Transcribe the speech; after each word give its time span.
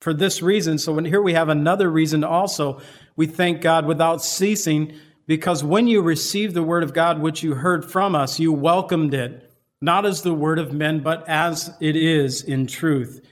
for 0.00 0.14
this 0.14 0.42
reason. 0.42 0.78
So 0.78 0.92
when 0.92 1.04
here 1.04 1.22
we 1.22 1.34
have 1.34 1.48
another 1.48 1.90
reason 1.90 2.24
also. 2.24 2.80
We 3.16 3.26
thank 3.26 3.60
God 3.60 3.86
without 3.86 4.22
ceasing 4.22 4.94
because 5.26 5.62
when 5.62 5.88
you 5.88 6.00
received 6.02 6.54
the 6.54 6.62
word 6.62 6.82
of 6.82 6.94
God, 6.94 7.20
which 7.20 7.42
you 7.42 7.54
heard 7.54 7.84
from 7.84 8.14
us, 8.14 8.38
you 8.38 8.52
welcomed 8.52 9.12
it, 9.12 9.50
not 9.80 10.06
as 10.06 10.22
the 10.22 10.34
word 10.34 10.58
of 10.58 10.72
men, 10.72 11.00
but 11.00 11.28
as 11.28 11.74
it 11.80 11.96
is 11.96 12.42
in 12.42 12.66
truth, 12.66 13.24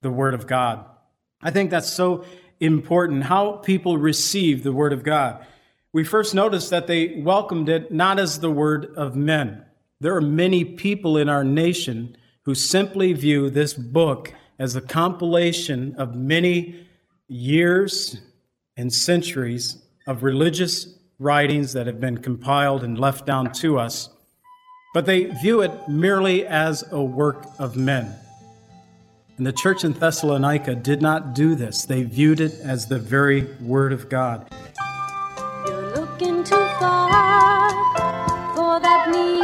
the 0.00 0.10
word 0.10 0.34
of 0.34 0.46
God. 0.46 0.84
I 1.42 1.50
think 1.50 1.70
that's 1.70 1.92
so 1.92 2.24
important 2.58 3.24
how 3.24 3.52
people 3.52 3.98
receive 3.98 4.62
the 4.62 4.72
word 4.72 4.92
of 4.92 5.04
God. 5.04 5.46
We 5.92 6.04
first 6.04 6.34
notice 6.34 6.70
that 6.70 6.86
they 6.86 7.20
welcomed 7.20 7.68
it 7.68 7.92
not 7.92 8.18
as 8.18 8.40
the 8.40 8.50
word 8.50 8.86
of 8.96 9.14
men. 9.14 9.64
There 10.00 10.16
are 10.16 10.20
many 10.20 10.64
people 10.64 11.16
in 11.16 11.28
our 11.28 11.44
nation 11.44 12.16
who 12.42 12.54
simply 12.54 13.12
view 13.12 13.48
this 13.48 13.74
book 13.74 14.32
as 14.58 14.76
a 14.76 14.80
compilation 14.80 15.94
of 15.96 16.14
many 16.14 16.86
years 17.28 18.20
and 18.76 18.92
centuries 18.92 19.82
of 20.06 20.22
religious 20.22 20.98
writings 21.18 21.72
that 21.72 21.86
have 21.86 22.00
been 22.00 22.18
compiled 22.18 22.82
and 22.82 22.98
left 22.98 23.26
down 23.26 23.52
to 23.52 23.78
us, 23.78 24.10
but 24.92 25.06
they 25.06 25.24
view 25.24 25.60
it 25.62 25.88
merely 25.88 26.46
as 26.46 26.84
a 26.92 27.02
work 27.02 27.46
of 27.58 27.76
men. 27.76 28.14
And 29.36 29.46
the 29.46 29.52
church 29.52 29.82
in 29.84 29.92
Thessalonica 29.92 30.76
did 30.76 31.02
not 31.02 31.34
do 31.34 31.56
this. 31.56 31.84
They 31.84 32.04
viewed 32.04 32.40
it 32.40 32.54
as 32.60 32.86
the 32.86 32.98
very 32.98 33.42
Word 33.60 33.92
of 33.92 34.08
God. 34.08 34.48
You're 35.66 35.96
looking 35.96 36.44
too 36.44 36.54
far 36.78 37.70
for 38.54 38.78
that 38.78 39.10
need 39.10 39.43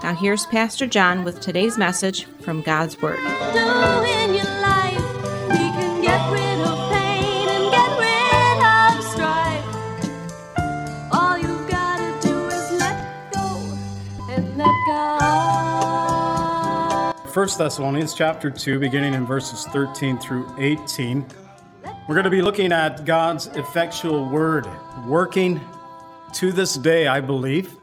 Now, 0.00 0.14
here's 0.14 0.46
Pastor 0.46 0.86
John 0.86 1.24
with 1.24 1.40
today's 1.40 1.76
message 1.76 2.26
from 2.42 2.62
God's 2.62 3.02
Word. 3.02 3.16
do 3.16 3.20
in 3.20 4.32
your 4.32 4.44
life. 4.62 4.96
We 5.50 5.58
can 5.58 6.00
get 6.00 6.30
rid 6.32 6.60
of 6.60 6.92
pain 6.92 7.48
and 7.48 7.68
get 7.72 7.98
rid 7.98 8.62
of 8.62 9.02
strife. 9.12 9.64
All 11.12 11.36
you've 11.36 11.68
gotta 11.68 12.16
do 12.20 12.46
is 12.46 12.70
let 12.78 13.32
go 13.32 13.48
and 14.30 14.56
let 14.56 14.72
God. 14.86 15.16
1 17.34 17.48
Thessalonians 17.58 18.14
chapter 18.14 18.52
2, 18.52 18.78
beginning 18.78 19.14
in 19.14 19.26
verses 19.26 19.64
13 19.72 20.16
through 20.18 20.46
18. 20.58 21.26
We're 22.08 22.14
going 22.14 22.22
to 22.22 22.30
be 22.30 22.40
looking 22.40 22.70
at 22.70 23.04
God's 23.04 23.48
effectual 23.48 24.28
word 24.28 24.68
working 25.06 25.60
to 26.34 26.52
this 26.52 26.76
day, 26.76 27.08
I 27.08 27.20
believe, 27.20 27.77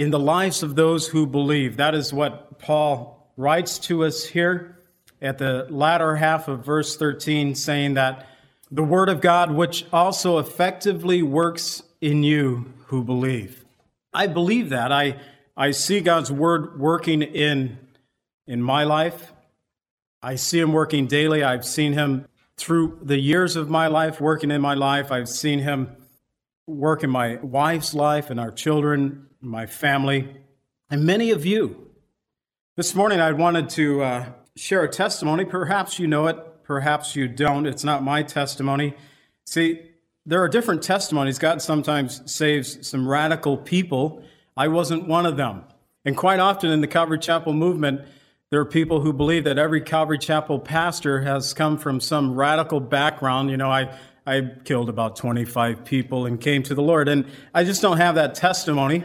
in 0.00 0.10
the 0.10 0.18
lives 0.18 0.62
of 0.62 0.76
those 0.76 1.08
who 1.08 1.26
believe. 1.26 1.76
That 1.76 1.94
is 1.94 2.10
what 2.10 2.58
Paul 2.58 3.30
writes 3.36 3.78
to 3.80 4.04
us 4.04 4.24
here 4.24 4.78
at 5.20 5.36
the 5.36 5.66
latter 5.68 6.16
half 6.16 6.48
of 6.48 6.64
verse 6.64 6.96
13, 6.96 7.54
saying 7.54 7.94
that 7.94 8.26
the 8.70 8.82
word 8.82 9.10
of 9.10 9.20
God, 9.20 9.50
which 9.52 9.84
also 9.92 10.38
effectively 10.38 11.22
works 11.22 11.82
in 12.00 12.22
you 12.22 12.72
who 12.86 13.04
believe. 13.04 13.66
I 14.10 14.26
believe 14.26 14.70
that. 14.70 14.90
I, 14.90 15.16
I 15.54 15.72
see 15.72 16.00
God's 16.00 16.32
word 16.32 16.80
working 16.80 17.20
in, 17.20 17.76
in 18.46 18.62
my 18.62 18.84
life. 18.84 19.34
I 20.22 20.36
see 20.36 20.60
him 20.60 20.72
working 20.72 21.08
daily. 21.08 21.44
I've 21.44 21.66
seen 21.66 21.92
him 21.92 22.24
through 22.56 23.00
the 23.02 23.18
years 23.18 23.54
of 23.54 23.68
my 23.68 23.88
life, 23.88 24.18
working 24.18 24.50
in 24.50 24.62
my 24.62 24.72
life. 24.72 25.12
I've 25.12 25.28
seen 25.28 25.58
him 25.58 25.94
work 26.66 27.04
in 27.04 27.10
my 27.10 27.36
wife's 27.42 27.92
life 27.92 28.30
and 28.30 28.40
our 28.40 28.50
children, 28.50 29.26
my 29.40 29.66
family, 29.66 30.28
and 30.90 31.04
many 31.04 31.30
of 31.30 31.46
you. 31.46 31.88
This 32.76 32.94
morning, 32.94 33.20
I 33.20 33.32
wanted 33.32 33.70
to 33.70 34.02
uh, 34.02 34.26
share 34.56 34.82
a 34.82 34.88
testimony. 34.88 35.44
Perhaps 35.44 35.98
you 35.98 36.06
know 36.06 36.26
it, 36.26 36.64
perhaps 36.64 37.16
you 37.16 37.28
don't. 37.28 37.66
It's 37.66 37.84
not 37.84 38.02
my 38.02 38.22
testimony. 38.22 38.94
See, 39.46 39.80
there 40.26 40.42
are 40.42 40.48
different 40.48 40.82
testimonies. 40.82 41.38
God 41.38 41.62
sometimes 41.62 42.30
saves 42.30 42.86
some 42.86 43.08
radical 43.08 43.56
people. 43.56 44.22
I 44.56 44.68
wasn't 44.68 45.08
one 45.08 45.26
of 45.26 45.36
them. 45.36 45.64
And 46.04 46.16
quite 46.16 46.38
often 46.38 46.70
in 46.70 46.80
the 46.80 46.86
Calvary 46.86 47.18
Chapel 47.18 47.52
movement, 47.52 48.02
there 48.50 48.60
are 48.60 48.66
people 48.66 49.00
who 49.00 49.12
believe 49.12 49.44
that 49.44 49.58
every 49.58 49.80
Calvary 49.80 50.18
Chapel 50.18 50.58
pastor 50.58 51.22
has 51.22 51.54
come 51.54 51.78
from 51.78 52.00
some 52.00 52.34
radical 52.34 52.80
background. 52.80 53.50
You 53.50 53.56
know, 53.56 53.70
I, 53.70 53.96
I 54.26 54.52
killed 54.64 54.88
about 54.88 55.16
25 55.16 55.84
people 55.84 56.26
and 56.26 56.40
came 56.40 56.62
to 56.64 56.74
the 56.74 56.82
Lord. 56.82 57.08
And 57.08 57.26
I 57.54 57.64
just 57.64 57.80
don't 57.80 57.98
have 57.98 58.16
that 58.16 58.34
testimony. 58.34 59.04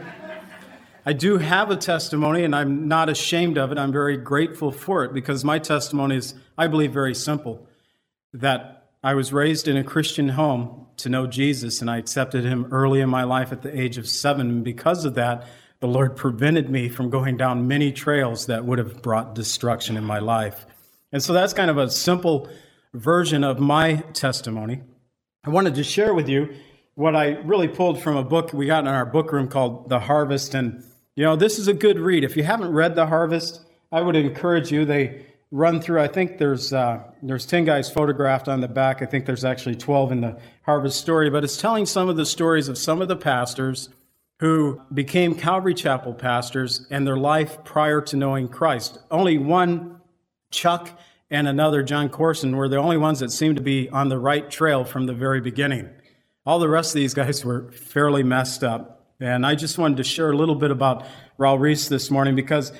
I 1.08 1.12
do 1.12 1.38
have 1.38 1.70
a 1.70 1.76
testimony, 1.76 2.42
and 2.42 2.52
I'm 2.52 2.88
not 2.88 3.08
ashamed 3.08 3.58
of 3.58 3.70
it. 3.70 3.78
I'm 3.78 3.92
very 3.92 4.16
grateful 4.16 4.72
for 4.72 5.04
it 5.04 5.14
because 5.14 5.44
my 5.44 5.60
testimony 5.60 6.16
is, 6.16 6.34
I 6.58 6.66
believe, 6.66 6.92
very 6.92 7.14
simple 7.14 7.68
that 8.32 8.88
I 9.04 9.14
was 9.14 9.32
raised 9.32 9.68
in 9.68 9.76
a 9.76 9.84
Christian 9.84 10.30
home 10.30 10.88
to 10.96 11.08
know 11.08 11.28
Jesus, 11.28 11.80
and 11.80 11.88
I 11.88 11.98
accepted 11.98 12.42
him 12.42 12.66
early 12.72 13.00
in 13.00 13.08
my 13.08 13.22
life 13.22 13.52
at 13.52 13.62
the 13.62 13.80
age 13.80 13.98
of 13.98 14.08
seven. 14.08 14.50
And 14.50 14.64
because 14.64 15.04
of 15.04 15.14
that, 15.14 15.46
the 15.78 15.86
Lord 15.86 16.16
prevented 16.16 16.68
me 16.70 16.88
from 16.88 17.08
going 17.08 17.36
down 17.36 17.68
many 17.68 17.92
trails 17.92 18.46
that 18.46 18.64
would 18.64 18.78
have 18.78 19.00
brought 19.00 19.36
destruction 19.36 19.96
in 19.96 20.04
my 20.04 20.18
life. 20.18 20.66
And 21.12 21.22
so 21.22 21.32
that's 21.32 21.52
kind 21.52 21.70
of 21.70 21.78
a 21.78 21.88
simple 21.88 22.48
version 22.94 23.44
of 23.44 23.60
my 23.60 23.96
testimony. 24.12 24.80
I 25.44 25.50
wanted 25.50 25.76
to 25.76 25.84
share 25.84 26.14
with 26.14 26.28
you 26.28 26.52
what 26.96 27.14
I 27.14 27.38
really 27.44 27.68
pulled 27.68 28.02
from 28.02 28.16
a 28.16 28.24
book 28.24 28.52
we 28.52 28.66
got 28.66 28.84
in 28.84 28.88
our 28.88 29.06
book 29.06 29.30
room 29.30 29.46
called 29.46 29.88
The 29.88 30.00
Harvest. 30.00 30.54
And, 30.54 30.82
you 31.16 31.24
know, 31.24 31.34
this 31.34 31.58
is 31.58 31.66
a 31.66 31.74
good 31.74 31.98
read. 31.98 32.22
If 32.24 32.36
you 32.36 32.44
haven't 32.44 32.72
read 32.72 32.94
The 32.94 33.06
Harvest, 33.06 33.62
I 33.90 34.02
would 34.02 34.16
encourage 34.16 34.70
you. 34.70 34.84
They 34.84 35.24
run 35.50 35.80
through, 35.80 36.00
I 36.00 36.08
think 36.08 36.38
there's, 36.38 36.72
uh, 36.72 37.02
there's 37.22 37.46
10 37.46 37.64
guys 37.64 37.90
photographed 37.90 38.48
on 38.48 38.60
the 38.60 38.68
back. 38.68 39.00
I 39.00 39.06
think 39.06 39.24
there's 39.24 39.44
actually 39.44 39.76
12 39.76 40.12
in 40.12 40.20
the 40.20 40.38
Harvest 40.62 41.00
story, 41.00 41.30
but 41.30 41.42
it's 41.42 41.56
telling 41.56 41.86
some 41.86 42.10
of 42.10 42.16
the 42.16 42.26
stories 42.26 42.68
of 42.68 42.76
some 42.76 43.00
of 43.00 43.08
the 43.08 43.16
pastors 43.16 43.88
who 44.40 44.80
became 44.92 45.34
Calvary 45.34 45.72
Chapel 45.72 46.12
pastors 46.12 46.86
and 46.90 47.06
their 47.06 47.16
life 47.16 47.64
prior 47.64 48.02
to 48.02 48.16
knowing 48.16 48.48
Christ. 48.48 48.98
Only 49.10 49.38
one, 49.38 50.02
Chuck, 50.50 50.90
and 51.30 51.48
another, 51.48 51.82
Jon 51.82 52.10
Courson, 52.10 52.56
were 52.56 52.68
the 52.68 52.76
only 52.76 52.98
ones 52.98 53.20
that 53.20 53.30
seemed 53.30 53.56
to 53.56 53.62
be 53.62 53.88
on 53.88 54.10
the 54.10 54.18
right 54.18 54.50
trail 54.50 54.84
from 54.84 55.06
the 55.06 55.14
very 55.14 55.40
beginning. 55.40 55.88
All 56.44 56.58
the 56.58 56.68
rest 56.68 56.90
of 56.90 56.96
these 56.96 57.14
guys 57.14 57.44
were 57.44 57.72
fairly 57.72 58.22
messed 58.22 58.62
up. 58.62 58.95
And 59.18 59.46
I 59.46 59.54
just 59.54 59.78
wanted 59.78 59.96
to 59.96 60.04
share 60.04 60.30
a 60.30 60.36
little 60.36 60.54
bit 60.54 60.70
about 60.70 61.06
Raul 61.38 61.58
Ries 61.58 61.88
this 61.88 62.10
morning 62.10 62.36
because 62.36 62.70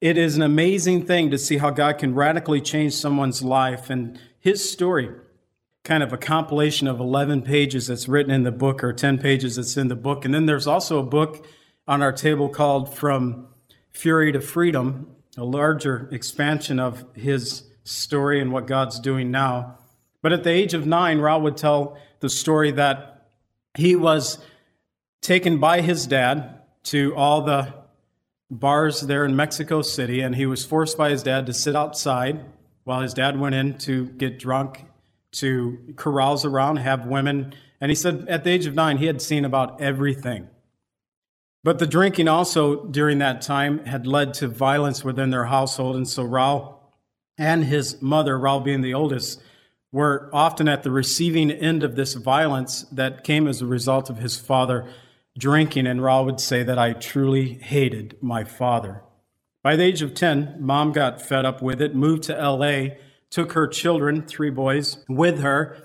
it 0.00 0.18
is 0.18 0.36
an 0.36 0.42
amazing 0.42 1.06
thing 1.06 1.30
to 1.30 1.38
see 1.38 1.58
how 1.58 1.70
God 1.70 1.98
can 1.98 2.14
radically 2.14 2.60
change 2.60 2.92
someone's 2.92 3.40
life. 3.42 3.88
And 3.88 4.18
his 4.40 4.68
story, 4.68 5.10
kind 5.84 6.02
of 6.02 6.12
a 6.12 6.18
compilation 6.18 6.88
of 6.88 6.98
11 6.98 7.42
pages 7.42 7.86
that's 7.86 8.08
written 8.08 8.32
in 8.32 8.42
the 8.42 8.50
book, 8.50 8.82
or 8.82 8.92
10 8.92 9.18
pages 9.18 9.56
that's 9.56 9.76
in 9.76 9.86
the 9.86 9.94
book. 9.94 10.24
And 10.24 10.34
then 10.34 10.46
there's 10.46 10.66
also 10.66 10.98
a 10.98 11.04
book 11.04 11.46
on 11.86 12.02
our 12.02 12.12
table 12.12 12.48
called 12.48 12.92
From 12.92 13.46
Fury 13.90 14.32
to 14.32 14.40
Freedom, 14.40 15.14
a 15.36 15.44
larger 15.44 16.08
expansion 16.10 16.80
of 16.80 17.04
his 17.14 17.62
story 17.84 18.40
and 18.40 18.50
what 18.50 18.66
God's 18.66 18.98
doing 18.98 19.30
now. 19.30 19.78
But 20.20 20.32
at 20.32 20.42
the 20.42 20.50
age 20.50 20.74
of 20.74 20.84
nine, 20.84 21.18
Raul 21.18 21.42
would 21.42 21.56
tell 21.56 21.96
the 22.18 22.28
story 22.28 22.72
that 22.72 23.28
he 23.76 23.94
was 23.94 24.38
taken 25.26 25.58
by 25.58 25.80
his 25.80 26.06
dad 26.06 26.60
to 26.84 27.12
all 27.16 27.42
the 27.42 27.74
bars 28.48 29.00
there 29.00 29.24
in 29.24 29.34
Mexico 29.34 29.82
City, 29.82 30.20
and 30.20 30.36
he 30.36 30.46
was 30.46 30.64
forced 30.64 30.96
by 30.96 31.10
his 31.10 31.24
dad 31.24 31.46
to 31.46 31.52
sit 31.52 31.74
outside 31.74 32.44
while 32.84 33.00
his 33.00 33.12
dad 33.12 33.36
went 33.36 33.56
in 33.56 33.76
to 33.76 34.06
get 34.06 34.38
drunk, 34.38 34.84
to 35.32 35.94
carouse 35.96 36.44
around, 36.44 36.76
have 36.76 37.06
women. 37.06 37.52
And 37.80 37.90
he 37.90 37.96
said 37.96 38.28
at 38.28 38.44
the 38.44 38.50
age 38.50 38.66
of 38.66 38.76
nine, 38.76 38.98
he 38.98 39.06
had 39.06 39.20
seen 39.20 39.44
about 39.44 39.80
everything. 39.80 40.48
But 41.64 41.80
the 41.80 41.88
drinking 41.88 42.28
also 42.28 42.84
during 42.84 43.18
that 43.18 43.42
time 43.42 43.84
had 43.84 44.06
led 44.06 44.32
to 44.34 44.46
violence 44.46 45.02
within 45.02 45.30
their 45.30 45.46
household. 45.46 45.96
And 45.96 46.08
so 46.08 46.24
Raul 46.24 46.76
and 47.36 47.64
his 47.64 48.00
mother, 48.00 48.38
Raul 48.38 48.62
being 48.62 48.80
the 48.80 48.94
oldest, 48.94 49.42
were 49.90 50.30
often 50.32 50.68
at 50.68 50.84
the 50.84 50.92
receiving 50.92 51.50
end 51.50 51.82
of 51.82 51.96
this 51.96 52.14
violence 52.14 52.82
that 52.92 53.24
came 53.24 53.48
as 53.48 53.60
a 53.60 53.66
result 53.66 54.08
of 54.08 54.18
his 54.18 54.36
father 54.36 54.86
drinking. 55.38 55.86
And 55.86 56.00
Raul 56.00 56.24
would 56.24 56.40
say 56.40 56.62
that 56.62 56.78
I 56.78 56.92
truly 56.92 57.54
hated 57.54 58.16
my 58.20 58.44
father. 58.44 59.02
By 59.62 59.76
the 59.76 59.82
age 59.82 60.02
of 60.02 60.14
10, 60.14 60.56
mom 60.60 60.92
got 60.92 61.20
fed 61.20 61.44
up 61.44 61.60
with 61.60 61.82
it, 61.82 61.94
moved 61.94 62.24
to 62.24 62.34
LA, 62.34 62.94
took 63.30 63.52
her 63.52 63.66
children, 63.66 64.22
three 64.22 64.50
boys, 64.50 65.04
with 65.08 65.40
her. 65.40 65.76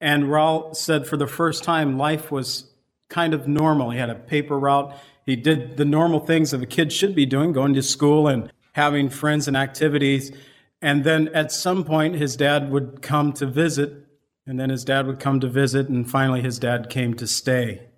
And 0.00 0.24
Raul 0.24 0.76
said 0.76 1.06
for 1.06 1.16
the 1.16 1.26
first 1.26 1.64
time, 1.64 1.96
life 1.96 2.30
was 2.30 2.70
kind 3.08 3.32
of 3.34 3.48
normal. 3.48 3.90
He 3.90 3.98
had 3.98 4.10
a 4.10 4.14
paper 4.14 4.58
route. 4.58 4.94
He 5.24 5.36
did 5.36 5.76
the 5.76 5.84
normal 5.84 6.20
things 6.20 6.50
that 6.50 6.62
a 6.62 6.66
kid 6.66 6.92
should 6.92 7.14
be 7.14 7.26
doing, 7.26 7.52
going 7.52 7.74
to 7.74 7.82
school 7.82 8.26
and 8.26 8.52
having 8.72 9.08
friends 9.08 9.48
and 9.48 9.56
activities. 9.56 10.32
And 10.80 11.04
then 11.04 11.28
at 11.28 11.52
some 11.52 11.84
point, 11.84 12.16
his 12.16 12.36
dad 12.36 12.70
would 12.70 13.02
come 13.02 13.32
to 13.34 13.46
visit, 13.46 14.06
and 14.46 14.58
then 14.58 14.70
his 14.70 14.84
dad 14.84 15.06
would 15.06 15.20
come 15.20 15.38
to 15.40 15.46
visit, 15.46 15.88
and 15.88 16.10
finally, 16.10 16.42
his 16.42 16.58
dad 16.58 16.90
came 16.90 17.14
to 17.14 17.26
stay. 17.26 17.88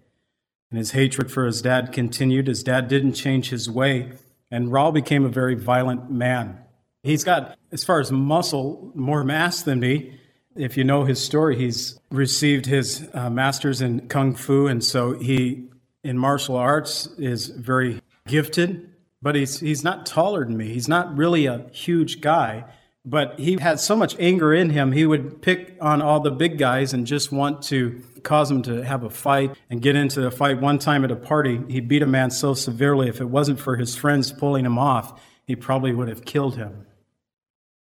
And 0.75 0.79
his 0.81 0.91
hatred 0.91 1.31
for 1.31 1.47
his 1.47 1.63
dad 1.63 1.93
continued. 1.93 2.49
His 2.49 2.65
dad 2.65 2.89
didn't 2.89 3.13
change 3.13 3.51
his 3.51 3.71
way, 3.71 4.11
and 4.51 4.73
Raul 4.73 4.93
became 4.93 5.25
a 5.25 5.29
very 5.29 5.55
violent 5.55 6.11
man. 6.11 6.59
He's 7.05 7.23
got, 7.23 7.57
as 7.71 7.85
far 7.85 8.01
as 8.01 8.11
muscle, 8.11 8.91
more 8.93 9.23
mass 9.23 9.63
than 9.63 9.79
me. 9.79 10.19
If 10.57 10.77
you 10.77 10.83
know 10.83 11.05
his 11.05 11.23
story, 11.23 11.55
he's 11.55 12.01
received 12.11 12.67
his 12.67 13.09
uh, 13.15 13.31
master's 13.31 13.83
in 13.83 14.09
kung 14.09 14.35
fu, 14.35 14.67
and 14.67 14.83
so 14.83 15.13
he 15.13 15.69
in 16.03 16.19
martial 16.19 16.57
arts 16.57 17.07
is 17.19 17.47
very 17.47 18.03
gifted, 18.27 18.91
but 19.23 19.37
he's, 19.37 19.61
he's 19.61 19.85
not 19.85 20.07
taller 20.07 20.45
than 20.45 20.57
me. 20.57 20.73
He's 20.73 20.89
not 20.89 21.17
really 21.17 21.47
a 21.47 21.69
huge 21.71 22.21
guy, 22.21 22.65
but 23.05 23.39
he 23.39 23.59
had 23.61 23.79
so 23.79 23.95
much 23.95 24.17
anger 24.19 24.53
in 24.53 24.71
him, 24.71 24.91
he 24.91 25.07
would 25.07 25.41
pick 25.41 25.77
on 25.81 26.03
all 26.03 26.19
the 26.19 26.33
big 26.33 26.59
guys 26.59 26.93
and 26.93 27.07
just 27.07 27.31
want 27.31 27.63
to 27.63 28.03
cause 28.25 28.51
him 28.51 28.63
to 28.63 28.83
have 28.85 29.05
a 29.05 29.11
fight 29.11 29.57
and 29.71 29.81
get 29.81 29.95
into 29.95 30.27
a 30.27 30.31
fight. 30.31 30.61
One 30.61 30.79
time 30.79 31.05
at 31.05 31.11
a 31.11 31.17
party, 31.17 31.61
he 31.69 31.81
beat 31.81 32.03
a 32.03 32.07
man 32.07 32.31
so 32.31 32.55
severely, 32.55 33.09
if 33.09 33.21
it 33.21 33.27
wasn't 33.27 33.61
for 33.61 33.77
his 33.77 33.95
friends 33.95 34.33
pulling 34.33 34.65
him 34.65 34.79
off, 34.79 35.21
he 35.47 35.55
probably 35.55 35.93
would 35.93 36.09
have 36.09 36.25
killed 36.25 36.57
him. 36.57 36.87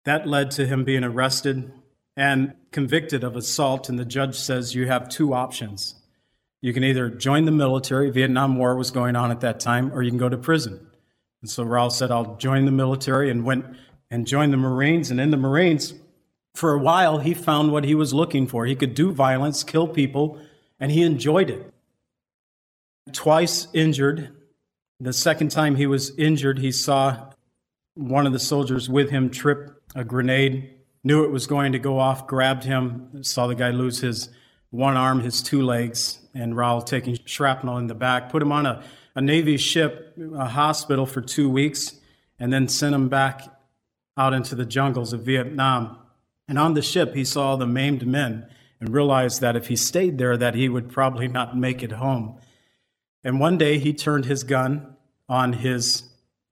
That 0.05 0.27
led 0.27 0.51
to 0.51 0.65
him 0.65 0.85
being 0.85 1.03
arrested 1.03 1.71
and 2.15 2.53
convicted 2.71 3.23
of 3.23 3.35
assault, 3.35 3.89
and 3.89 3.99
the 3.99 4.05
judge 4.05 4.35
says 4.35 4.75
you 4.75 4.87
have 4.87 5.09
two 5.09 5.33
options 5.33 5.95
you 6.61 6.73
can 6.73 6.83
either 6.83 7.09
join 7.09 7.45
the 7.45 7.51
military, 7.51 8.09
Vietnam 8.09 8.57
War 8.57 8.75
was 8.75 8.91
going 8.91 9.15
on 9.15 9.31
at 9.31 9.41
that 9.41 9.59
time, 9.59 9.93
or 9.93 10.01
you 10.01 10.11
can 10.11 10.17
go 10.17 10.27
to 10.27 10.37
prison. 10.37 10.87
And 11.41 11.49
so 11.49 11.63
Raul 11.63 11.91
said, 11.91 12.11
I'll 12.11 12.35
join 12.35 12.65
the 12.65 12.71
military 12.71 13.29
and 13.29 13.45
went 13.45 13.65
and 14.11 14.27
joined 14.27 14.51
the 14.51 14.57
Marines. 14.57 15.09
And 15.09 15.21
in 15.21 15.31
the 15.31 15.37
Marines, 15.37 15.93
for 16.59 16.73
a 16.73 16.79
while, 16.79 17.19
he 17.19 17.33
found 17.33 17.71
what 17.71 17.85
he 17.85 17.95
was 17.95 18.13
looking 18.13 18.45
for. 18.45 18.65
He 18.65 18.75
could 18.75 18.93
do 18.93 19.13
violence, 19.13 19.63
kill 19.63 19.87
people, 19.87 20.41
and 20.77 20.91
he 20.91 21.03
enjoyed 21.03 21.49
it. 21.49 21.73
Twice 23.13 23.69
injured. 23.73 24.35
The 24.99 25.13
second 25.13 25.51
time 25.51 25.77
he 25.77 25.87
was 25.87 26.13
injured, 26.17 26.59
he 26.59 26.73
saw 26.73 27.31
one 27.93 28.27
of 28.27 28.33
the 28.33 28.39
soldiers 28.39 28.89
with 28.89 29.09
him 29.09 29.29
trip 29.29 29.81
a 29.95 30.03
grenade, 30.03 30.73
knew 31.01 31.23
it 31.23 31.31
was 31.31 31.47
going 31.47 31.71
to 31.71 31.79
go 31.79 31.97
off, 31.97 32.27
grabbed 32.27 32.65
him, 32.65 33.23
saw 33.23 33.47
the 33.47 33.55
guy 33.55 33.69
lose 33.69 34.01
his 34.01 34.27
one 34.69 34.97
arm, 34.97 35.21
his 35.21 35.41
two 35.41 35.61
legs, 35.61 36.19
and 36.33 36.55
Raul 36.55 36.85
taking 36.85 37.17
shrapnel 37.23 37.77
in 37.77 37.87
the 37.87 37.95
back, 37.95 38.29
put 38.29 38.41
him 38.41 38.51
on 38.51 38.65
a, 38.65 38.83
a 39.15 39.21
Navy 39.21 39.55
ship, 39.55 40.13
a 40.35 40.49
hospital 40.49 41.05
for 41.05 41.21
two 41.21 41.49
weeks, 41.49 41.95
and 42.37 42.51
then 42.51 42.67
sent 42.67 42.93
him 42.93 43.07
back 43.07 43.43
out 44.17 44.33
into 44.33 44.55
the 44.55 44.65
jungles 44.65 45.13
of 45.13 45.21
Vietnam. 45.21 45.97
And 46.49 46.57
on 46.57 46.73
the 46.73 46.81
ship, 46.81 47.13
he 47.13 47.23
saw 47.23 47.55
the 47.55 47.67
maimed 47.67 48.07
men 48.07 48.47
and 48.79 48.91
realized 48.91 49.39
that 49.39 49.55
if 49.55 49.67
he 49.67 49.75
stayed 49.75 50.17
there, 50.17 50.35
that 50.35 50.55
he 50.55 50.67
would 50.67 50.89
probably 50.89 51.27
not 51.27 51.55
make 51.55 51.83
it 51.83 51.91
home. 51.93 52.39
And 53.23 53.39
one 53.39 53.59
day 53.59 53.77
he 53.77 53.93
turned 53.93 54.25
his 54.25 54.43
gun 54.43 54.95
on 55.29 55.53
his 55.53 56.03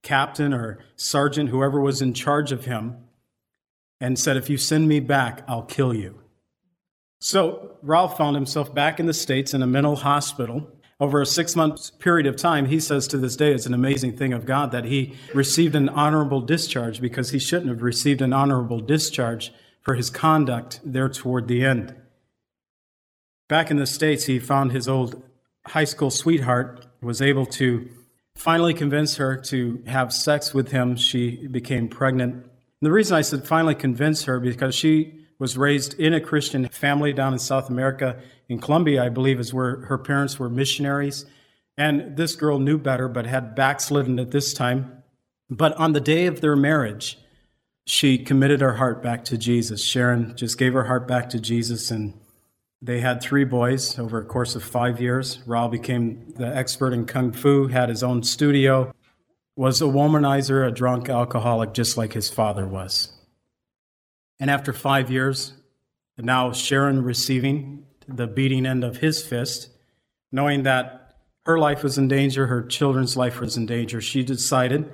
captain 0.04 0.54
or 0.54 0.78
sergeant, 0.94 1.50
whoever 1.50 1.80
was 1.80 2.00
in 2.00 2.14
charge 2.14 2.52
of 2.52 2.64
him, 2.64 2.96
and 4.00 4.16
said, 4.16 4.36
If 4.36 4.48
you 4.48 4.56
send 4.56 4.86
me 4.86 5.00
back, 5.00 5.42
I'll 5.48 5.62
kill 5.62 5.92
you. 5.92 6.20
So 7.20 7.76
Ralph 7.82 8.16
found 8.16 8.36
himself 8.36 8.72
back 8.72 9.00
in 9.00 9.06
the 9.06 9.12
States 9.12 9.52
in 9.52 9.62
a 9.62 9.66
mental 9.66 9.96
hospital. 9.96 10.70
Over 11.00 11.20
a 11.20 11.26
six 11.26 11.56
month 11.56 11.98
period 11.98 12.26
of 12.26 12.36
time, 12.36 12.66
he 12.66 12.78
says 12.78 13.08
to 13.08 13.18
this 13.18 13.34
day 13.34 13.52
it's 13.52 13.66
an 13.66 13.74
amazing 13.74 14.16
thing 14.16 14.32
of 14.32 14.44
God 14.44 14.70
that 14.70 14.84
he 14.84 15.16
received 15.34 15.74
an 15.74 15.88
honorable 15.88 16.40
discharge 16.40 17.00
because 17.00 17.30
he 17.30 17.40
shouldn't 17.40 17.70
have 17.70 17.82
received 17.82 18.22
an 18.22 18.32
honorable 18.32 18.80
discharge 18.80 19.52
for 19.88 19.94
his 19.94 20.10
conduct 20.10 20.80
there 20.84 21.08
toward 21.08 21.48
the 21.48 21.64
end. 21.64 21.94
Back 23.48 23.70
in 23.70 23.78
the 23.78 23.86
States, 23.86 24.26
he 24.26 24.38
found 24.38 24.70
his 24.70 24.86
old 24.86 25.22
high 25.64 25.84
school 25.84 26.10
sweetheart, 26.10 26.86
was 27.00 27.22
able 27.22 27.46
to 27.46 27.88
finally 28.36 28.74
convince 28.74 29.16
her 29.16 29.34
to 29.34 29.82
have 29.86 30.12
sex 30.12 30.52
with 30.52 30.72
him. 30.72 30.94
She 30.94 31.46
became 31.46 31.88
pregnant. 31.88 32.34
And 32.34 32.44
the 32.82 32.92
reason 32.92 33.16
I 33.16 33.22
said 33.22 33.46
finally 33.46 33.74
convince 33.74 34.24
her 34.24 34.38
because 34.38 34.74
she 34.74 35.24
was 35.38 35.56
raised 35.56 35.98
in 35.98 36.12
a 36.12 36.20
Christian 36.20 36.68
family 36.68 37.14
down 37.14 37.32
in 37.32 37.38
South 37.38 37.70
America. 37.70 38.20
In 38.50 38.60
Colombia, 38.60 39.02
I 39.02 39.08
believe, 39.08 39.40
is 39.40 39.54
where 39.54 39.76
her 39.86 39.96
parents 39.96 40.38
were 40.38 40.50
missionaries. 40.50 41.24
And 41.78 42.14
this 42.14 42.36
girl 42.36 42.58
knew 42.58 42.76
better, 42.76 43.08
but 43.08 43.24
had 43.24 43.54
backslidden 43.54 44.18
at 44.18 44.32
this 44.32 44.52
time. 44.52 45.02
But 45.48 45.74
on 45.78 45.94
the 45.94 46.00
day 46.00 46.26
of 46.26 46.42
their 46.42 46.56
marriage, 46.56 47.16
she 47.88 48.18
committed 48.18 48.60
her 48.60 48.74
heart 48.74 49.02
back 49.02 49.24
to 49.24 49.38
Jesus. 49.38 49.82
Sharon 49.82 50.36
just 50.36 50.58
gave 50.58 50.74
her 50.74 50.84
heart 50.84 51.08
back 51.08 51.30
to 51.30 51.40
Jesus, 51.40 51.90
and 51.90 52.12
they 52.82 53.00
had 53.00 53.22
three 53.22 53.44
boys 53.44 53.98
over 53.98 54.20
a 54.20 54.26
course 54.26 54.54
of 54.54 54.62
five 54.62 55.00
years. 55.00 55.38
Raul 55.46 55.70
became 55.70 56.34
the 56.36 56.54
expert 56.54 56.92
in 56.92 57.06
kung 57.06 57.32
fu, 57.32 57.68
had 57.68 57.88
his 57.88 58.02
own 58.02 58.22
studio, 58.22 58.92
was 59.56 59.80
a 59.80 59.86
womanizer, 59.86 60.68
a 60.68 60.70
drunk 60.70 61.08
alcoholic, 61.08 61.72
just 61.72 61.96
like 61.96 62.12
his 62.12 62.28
father 62.28 62.66
was. 62.66 63.10
And 64.38 64.50
after 64.50 64.74
five 64.74 65.10
years, 65.10 65.54
now 66.18 66.52
Sharon 66.52 67.02
receiving 67.02 67.86
the 68.06 68.26
beating 68.26 68.66
end 68.66 68.84
of 68.84 68.98
his 68.98 69.24
fist, 69.24 69.70
knowing 70.30 70.64
that 70.64 71.14
her 71.46 71.58
life 71.58 71.82
was 71.82 71.96
in 71.96 72.06
danger, 72.06 72.48
her 72.48 72.62
children's 72.62 73.16
life 73.16 73.40
was 73.40 73.56
in 73.56 73.64
danger, 73.64 74.02
she 74.02 74.22
decided, 74.22 74.92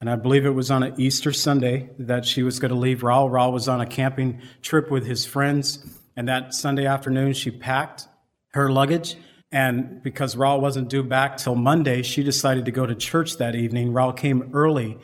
and 0.00 0.08
I 0.08 0.16
believe 0.16 0.46
it 0.46 0.50
was 0.50 0.70
on 0.70 0.82
an 0.82 0.94
Easter 0.98 1.32
Sunday, 1.32 1.90
that 1.98 2.24
she 2.24 2.42
was 2.42 2.58
going 2.58 2.70
to 2.70 2.78
leave 2.78 3.00
Raul. 3.00 3.30
Raul 3.30 3.52
was 3.52 3.68
on 3.68 3.80
a 3.80 3.86
camping 3.86 4.40
trip 4.62 4.90
with 4.90 5.06
his 5.06 5.26
friends, 5.26 5.84
and 6.16 6.28
that 6.28 6.54
Sunday 6.54 6.86
afternoon 6.86 7.34
she 7.34 7.50
packed 7.50 8.08
her 8.52 8.70
luggage. 8.70 9.16
And 9.52 10.02
because 10.02 10.36
Raul 10.36 10.60
wasn't 10.60 10.88
due 10.88 11.02
back 11.02 11.36
till 11.36 11.54
Monday, 11.54 12.02
she 12.02 12.22
decided 12.22 12.64
to 12.64 12.70
go 12.70 12.86
to 12.86 12.94
church 12.94 13.36
that 13.38 13.54
evening. 13.54 13.92
Raul 13.92 14.16
came 14.16 14.50
early 14.54 14.98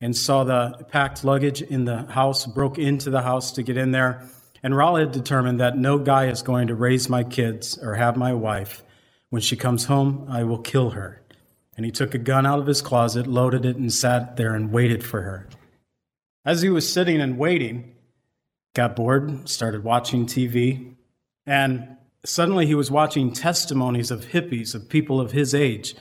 and 0.00 0.16
saw 0.16 0.44
the 0.44 0.84
packed 0.88 1.24
luggage 1.24 1.62
in 1.62 1.84
the 1.84 2.02
house, 2.06 2.44
broke 2.44 2.78
into 2.78 3.08
the 3.08 3.22
house 3.22 3.52
to 3.52 3.62
get 3.62 3.76
in 3.76 3.92
there. 3.92 4.28
And 4.62 4.74
Raul 4.74 4.98
had 4.98 5.12
determined 5.12 5.60
that 5.60 5.78
no 5.78 5.98
guy 5.98 6.26
is 6.26 6.42
going 6.42 6.66
to 6.66 6.74
raise 6.74 7.08
my 7.08 7.24
kids 7.24 7.78
or 7.78 7.94
have 7.94 8.16
my 8.16 8.34
wife. 8.34 8.82
When 9.30 9.40
she 9.40 9.56
comes 9.56 9.84
home, 9.84 10.26
I 10.28 10.42
will 10.42 10.58
kill 10.58 10.90
her. 10.90 11.22
And 11.76 11.86
he 11.86 11.92
took 11.92 12.14
a 12.14 12.18
gun 12.18 12.46
out 12.46 12.58
of 12.58 12.66
his 12.66 12.82
closet, 12.82 13.26
loaded 13.26 13.64
it, 13.64 13.76
and 13.76 13.92
sat 13.92 14.36
there 14.36 14.54
and 14.54 14.72
waited 14.72 15.02
for 15.02 15.22
her. 15.22 15.48
As 16.44 16.62
he 16.62 16.68
was 16.68 16.90
sitting 16.90 17.20
and 17.20 17.38
waiting, 17.38 17.94
got 18.74 18.96
bored, 18.96 19.48
started 19.48 19.84
watching 19.84 20.26
TV, 20.26 20.94
and 21.46 21.96
suddenly 22.24 22.66
he 22.66 22.74
was 22.74 22.90
watching 22.90 23.32
testimonies 23.32 24.10
of 24.10 24.26
hippies, 24.26 24.74
of 24.74 24.88
people 24.88 25.20
of 25.20 25.32
his 25.32 25.54
age, 25.54 25.94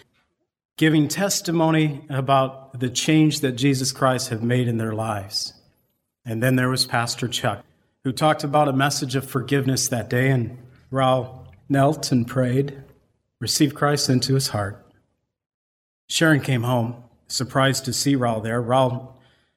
giving 0.77 1.07
testimony 1.07 2.01
about 2.09 2.79
the 2.79 2.89
change 2.89 3.41
that 3.41 3.53
Jesus 3.53 3.91
Christ 3.91 4.29
had 4.29 4.43
made 4.43 4.67
in 4.67 4.77
their 4.77 4.93
lives. 4.93 5.53
And 6.25 6.41
then 6.41 6.55
there 6.55 6.69
was 6.69 6.85
Pastor 6.85 7.27
Chuck, 7.27 7.63
who 8.03 8.11
talked 8.11 8.43
about 8.43 8.67
a 8.67 8.73
message 8.73 9.15
of 9.15 9.29
forgiveness 9.29 9.87
that 9.89 10.09
day, 10.09 10.29
and 10.29 10.57
Raul 10.91 11.45
knelt 11.69 12.11
and 12.11 12.27
prayed, 12.27 12.83
received 13.39 13.75
Christ 13.75 14.09
into 14.09 14.33
his 14.33 14.49
heart. 14.49 14.80
Sharon 16.11 16.41
came 16.41 16.63
home, 16.63 17.01
surprised 17.29 17.85
to 17.85 17.93
see 17.93 18.17
Raul 18.17 18.43
there. 18.43 18.61
Raul 18.61 19.13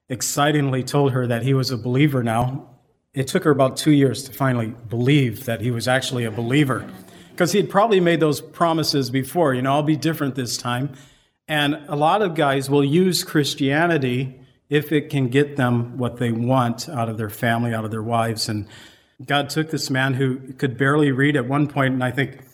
excitingly 0.08 0.84
told 0.84 1.10
her 1.10 1.26
that 1.26 1.42
he 1.42 1.52
was 1.52 1.72
a 1.72 1.76
believer 1.76 2.22
now. 2.22 2.70
It 3.12 3.26
took 3.26 3.42
her 3.42 3.50
about 3.50 3.76
two 3.76 3.90
years 3.90 4.22
to 4.22 4.32
finally 4.32 4.72
believe 4.88 5.46
that 5.46 5.62
he 5.62 5.72
was 5.72 5.88
actually 5.88 6.24
a 6.24 6.30
believer 6.30 6.88
because 7.32 7.50
he 7.50 7.60
had 7.60 7.68
probably 7.68 7.98
made 7.98 8.20
those 8.20 8.40
promises 8.40 9.10
before. 9.10 9.52
You 9.52 9.62
know, 9.62 9.72
I'll 9.72 9.82
be 9.82 9.96
different 9.96 10.36
this 10.36 10.56
time. 10.56 10.92
And 11.48 11.74
a 11.88 11.96
lot 11.96 12.22
of 12.22 12.36
guys 12.36 12.70
will 12.70 12.84
use 12.84 13.24
Christianity 13.24 14.38
if 14.68 14.92
it 14.92 15.10
can 15.10 15.30
get 15.30 15.56
them 15.56 15.98
what 15.98 16.18
they 16.18 16.30
want 16.30 16.88
out 16.88 17.08
of 17.08 17.18
their 17.18 17.30
family, 17.30 17.74
out 17.74 17.84
of 17.84 17.90
their 17.90 18.00
wives. 18.00 18.48
And 18.48 18.68
God 19.26 19.50
took 19.50 19.72
this 19.72 19.90
man 19.90 20.14
who 20.14 20.52
could 20.52 20.78
barely 20.78 21.10
read 21.10 21.34
at 21.34 21.48
one 21.48 21.66
point, 21.66 21.94
and 21.94 22.04
I 22.04 22.12
think 22.12 22.44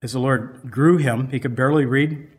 as 0.00 0.12
the 0.12 0.18
Lord 0.18 0.70
grew 0.70 0.96
him, 0.96 1.28
he 1.28 1.38
could 1.38 1.54
barely 1.54 1.84
read, 1.84 2.30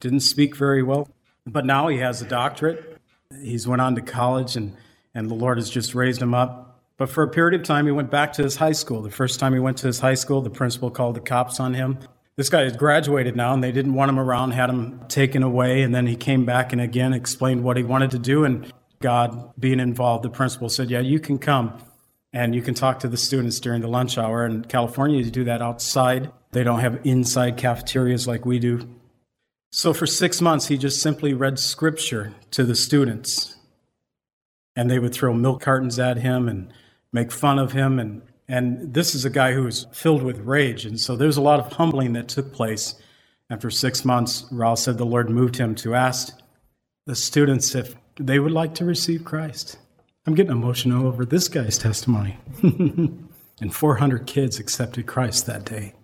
didn't 0.00 0.20
speak 0.20 0.56
very 0.56 0.82
well, 0.82 1.08
but 1.46 1.64
now 1.64 1.88
he 1.88 1.98
has 1.98 2.22
a 2.22 2.26
doctorate. 2.26 2.98
He's 3.42 3.66
went 3.66 3.82
on 3.82 3.94
to 3.94 4.00
college 4.00 4.56
and, 4.56 4.76
and 5.14 5.30
the 5.30 5.34
Lord 5.34 5.58
has 5.58 5.70
just 5.70 5.94
raised 5.94 6.20
him 6.20 6.34
up. 6.34 6.66
But 6.98 7.10
for 7.10 7.22
a 7.22 7.28
period 7.28 7.60
of 7.60 7.66
time, 7.66 7.86
he 7.86 7.92
went 7.92 8.10
back 8.10 8.32
to 8.34 8.42
his 8.42 8.56
high 8.56 8.72
school. 8.72 9.02
The 9.02 9.10
first 9.10 9.38
time 9.38 9.52
he 9.52 9.58
went 9.58 9.78
to 9.78 9.86
his 9.86 10.00
high 10.00 10.14
school, 10.14 10.40
the 10.40 10.50
principal 10.50 10.90
called 10.90 11.16
the 11.16 11.20
cops 11.20 11.60
on 11.60 11.74
him. 11.74 11.98
This 12.36 12.48
guy 12.48 12.62
has 12.62 12.76
graduated 12.76 13.36
now, 13.36 13.52
and 13.52 13.62
they 13.62 13.72
didn't 13.72 13.94
want 13.94 14.08
him 14.10 14.18
around, 14.18 14.52
had 14.52 14.70
him 14.70 15.00
taken 15.08 15.42
away. 15.42 15.82
And 15.82 15.94
then 15.94 16.06
he 16.06 16.16
came 16.16 16.44
back 16.44 16.72
and 16.72 16.80
again 16.80 17.12
explained 17.12 17.64
what 17.64 17.76
he 17.76 17.82
wanted 17.82 18.12
to 18.12 18.18
do. 18.18 18.44
And 18.44 18.72
God 19.00 19.52
being 19.58 19.80
involved, 19.80 20.24
the 20.24 20.30
principal 20.30 20.68
said, 20.68 20.90
Yeah, 20.90 21.00
you 21.00 21.20
can 21.20 21.38
come 21.38 21.78
and 22.32 22.54
you 22.54 22.62
can 22.62 22.74
talk 22.74 23.00
to 23.00 23.08
the 23.08 23.16
students 23.16 23.60
during 23.60 23.80
the 23.80 23.88
lunch 23.88 24.18
hour. 24.18 24.44
In 24.44 24.64
California, 24.64 25.22
you 25.22 25.30
do 25.30 25.44
that 25.44 25.62
outside. 25.62 26.30
They 26.52 26.64
don't 26.64 26.80
have 26.80 27.00
inside 27.04 27.56
cafeterias 27.56 28.26
like 28.26 28.44
we 28.44 28.58
do. 28.58 28.88
So 29.70 29.92
for 29.92 30.06
six 30.06 30.40
months, 30.40 30.68
he 30.68 30.78
just 30.78 31.02
simply 31.02 31.34
read 31.34 31.58
scripture 31.58 32.34
to 32.52 32.64
the 32.64 32.74
students. 32.74 33.56
And 34.74 34.90
they 34.90 34.98
would 34.98 35.14
throw 35.14 35.32
milk 35.32 35.62
cartons 35.62 35.98
at 35.98 36.18
him 36.18 36.48
and 36.48 36.72
make 37.12 37.32
fun 37.32 37.58
of 37.58 37.72
him. 37.72 37.98
And, 37.98 38.22
and 38.48 38.94
this 38.94 39.14
is 39.14 39.24
a 39.24 39.30
guy 39.30 39.52
who 39.52 39.64
was 39.64 39.86
filled 39.92 40.22
with 40.22 40.38
rage. 40.40 40.84
And 40.84 41.00
so 41.00 41.16
there's 41.16 41.36
a 41.36 41.42
lot 41.42 41.60
of 41.60 41.72
humbling 41.72 42.12
that 42.12 42.28
took 42.28 42.52
place. 42.52 42.94
After 43.48 43.70
six 43.70 44.04
months, 44.04 44.42
Raul 44.52 44.76
said 44.76 44.98
the 44.98 45.06
Lord 45.06 45.30
moved 45.30 45.56
him 45.56 45.74
to 45.76 45.94
ask 45.94 46.36
the 47.06 47.14
students 47.14 47.74
if 47.74 47.94
they 48.18 48.38
would 48.38 48.52
like 48.52 48.74
to 48.74 48.84
receive 48.84 49.24
Christ. 49.24 49.78
I'm 50.26 50.34
getting 50.34 50.52
emotional 50.52 51.06
over 51.06 51.24
this 51.24 51.46
guy's 51.48 51.78
testimony. 51.78 52.36
and 52.62 53.74
400 53.74 54.26
kids 54.26 54.58
accepted 54.58 55.06
Christ 55.06 55.46
that 55.46 55.64
day. 55.64 55.94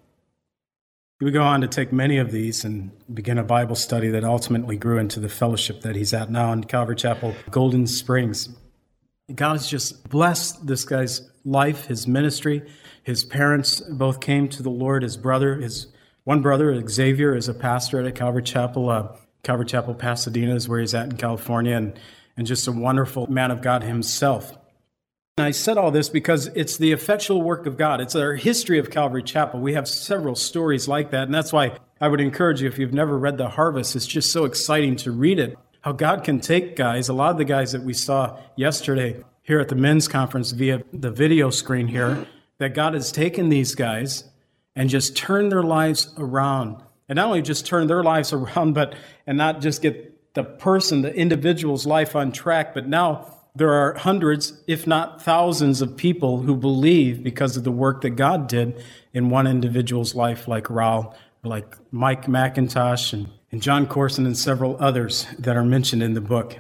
He 1.22 1.24
would 1.24 1.34
go 1.34 1.44
on 1.44 1.60
to 1.60 1.68
take 1.68 1.92
many 1.92 2.18
of 2.18 2.32
these 2.32 2.64
and 2.64 2.90
begin 3.14 3.38
a 3.38 3.44
Bible 3.44 3.76
study 3.76 4.08
that 4.08 4.24
ultimately 4.24 4.76
grew 4.76 4.98
into 4.98 5.20
the 5.20 5.28
fellowship 5.28 5.82
that 5.82 5.94
he's 5.94 6.12
at 6.12 6.32
now 6.32 6.52
in 6.52 6.64
Calvary 6.64 6.96
Chapel, 6.96 7.36
Golden 7.48 7.86
Springs. 7.86 8.48
God 9.32 9.52
has 9.52 9.68
just 9.68 10.08
blessed 10.08 10.66
this 10.66 10.84
guy's 10.84 11.30
life, 11.44 11.86
his 11.86 12.08
ministry. 12.08 12.68
His 13.04 13.22
parents 13.22 13.80
both 13.82 14.18
came 14.18 14.48
to 14.48 14.64
the 14.64 14.70
Lord. 14.70 15.04
His 15.04 15.16
brother, 15.16 15.54
his 15.54 15.86
one 16.24 16.42
brother, 16.42 16.84
Xavier, 16.88 17.36
is 17.36 17.48
a 17.48 17.54
pastor 17.54 18.04
at 18.04 18.14
Calvary 18.16 18.42
Chapel. 18.42 18.90
Uh, 18.90 19.16
Calvary 19.44 19.66
Chapel, 19.66 19.94
Pasadena 19.94 20.56
is 20.56 20.68
where 20.68 20.80
he's 20.80 20.92
at 20.92 21.08
in 21.08 21.16
California. 21.16 21.76
And 21.76 22.00
and 22.36 22.48
just 22.48 22.66
a 22.66 22.72
wonderful 22.72 23.30
man 23.30 23.52
of 23.52 23.62
God 23.62 23.84
himself. 23.84 24.58
I 25.38 25.52
said 25.52 25.78
all 25.78 25.90
this 25.90 26.10
because 26.10 26.48
it's 26.48 26.76
the 26.76 26.92
effectual 26.92 27.40
work 27.40 27.64
of 27.64 27.78
God. 27.78 28.02
It's 28.02 28.14
our 28.14 28.34
history 28.34 28.78
of 28.78 28.90
Calvary 28.90 29.22
Chapel. 29.22 29.60
We 29.60 29.72
have 29.72 29.88
several 29.88 30.34
stories 30.34 30.88
like 30.88 31.10
that. 31.12 31.22
And 31.22 31.34
that's 31.34 31.54
why 31.54 31.78
I 32.02 32.08
would 32.08 32.20
encourage 32.20 32.60
you, 32.60 32.68
if 32.68 32.78
you've 32.78 32.92
never 32.92 33.18
read 33.18 33.38
The 33.38 33.48
Harvest, 33.48 33.96
it's 33.96 34.06
just 34.06 34.30
so 34.30 34.44
exciting 34.44 34.94
to 34.96 35.10
read 35.10 35.38
it. 35.38 35.56
How 35.80 35.92
God 35.92 36.22
can 36.22 36.38
take 36.38 36.76
guys, 36.76 37.08
a 37.08 37.14
lot 37.14 37.30
of 37.30 37.38
the 37.38 37.46
guys 37.46 37.72
that 37.72 37.82
we 37.82 37.94
saw 37.94 38.38
yesterday 38.56 39.24
here 39.40 39.58
at 39.58 39.70
the 39.70 39.74
men's 39.74 40.06
conference 40.06 40.50
via 40.50 40.82
the 40.92 41.10
video 41.10 41.48
screen 41.48 41.88
here, 41.88 42.26
that 42.58 42.74
God 42.74 42.92
has 42.92 43.10
taken 43.10 43.48
these 43.48 43.74
guys 43.74 44.24
and 44.76 44.90
just 44.90 45.16
turned 45.16 45.50
their 45.50 45.62
lives 45.62 46.12
around. 46.18 46.76
And 47.08 47.16
not 47.16 47.28
only 47.28 47.40
just 47.40 47.64
turn 47.64 47.86
their 47.86 48.02
lives 48.02 48.32
around, 48.34 48.74
but 48.74 48.94
and 49.26 49.38
not 49.38 49.62
just 49.62 49.80
get 49.80 50.34
the 50.34 50.44
person, 50.44 51.00
the 51.00 51.14
individual's 51.14 51.86
life 51.86 52.14
on 52.14 52.32
track. 52.32 52.74
But 52.74 52.86
now 52.86 53.38
there 53.54 53.72
are 53.72 53.94
hundreds, 53.94 54.54
if 54.66 54.86
not 54.86 55.20
thousands, 55.20 55.82
of 55.82 55.96
people 55.96 56.40
who 56.40 56.56
believe 56.56 57.22
because 57.22 57.56
of 57.56 57.64
the 57.64 57.72
work 57.72 58.00
that 58.00 58.10
God 58.10 58.48
did 58.48 58.82
in 59.12 59.28
one 59.28 59.46
individual's 59.46 60.14
life, 60.14 60.48
like 60.48 60.64
Raul, 60.64 61.14
like 61.42 61.76
Mike 61.92 62.26
MacIntosh, 62.26 63.12
and, 63.12 63.28
and 63.50 63.60
Jon 63.60 63.86
Courson, 63.86 64.24
and 64.24 64.36
several 64.36 64.76
others 64.80 65.26
that 65.38 65.56
are 65.56 65.64
mentioned 65.64 66.02
in 66.02 66.14
the 66.14 66.20
book. 66.20 66.56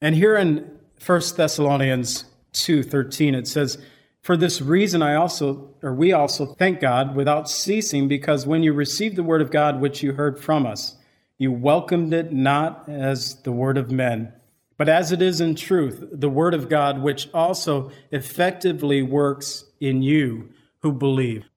And 0.00 0.14
here 0.14 0.36
in 0.36 0.78
1 1.04 1.36
Thessalonians 1.36 2.24
2:13 2.52 3.34
it 3.34 3.48
says, 3.48 3.78
"For 4.22 4.36
this 4.36 4.62
reason 4.62 5.02
I 5.02 5.14
also 5.14 5.74
or 5.82 5.94
we 5.94 6.12
also 6.12 6.46
thank 6.46 6.80
God 6.80 7.14
without 7.14 7.50
ceasing 7.50 8.08
because 8.08 8.46
when 8.46 8.62
you 8.62 8.72
received 8.72 9.16
the 9.16 9.22
word 9.22 9.42
of 9.42 9.50
God 9.50 9.80
which 9.80 10.02
you 10.02 10.12
heard 10.12 10.38
from 10.38 10.66
us, 10.66 10.96
you 11.36 11.52
welcomed 11.52 12.12
it 12.12 12.32
not 12.32 12.88
as 12.88 13.36
the 13.42 13.52
word 13.52 13.78
of 13.78 13.90
men, 13.90 14.32
but 14.78 14.88
as 14.88 15.12
it 15.12 15.20
is 15.20 15.40
in 15.40 15.56
truth, 15.56 16.08
the 16.12 16.30
word 16.30 16.54
of 16.54 16.68
God, 16.68 17.02
which 17.02 17.28
also 17.34 17.90
effectively 18.10 19.02
works 19.02 19.64
in 19.80 20.02
you 20.02 20.50
who 20.82 20.92
believe. 20.92 21.50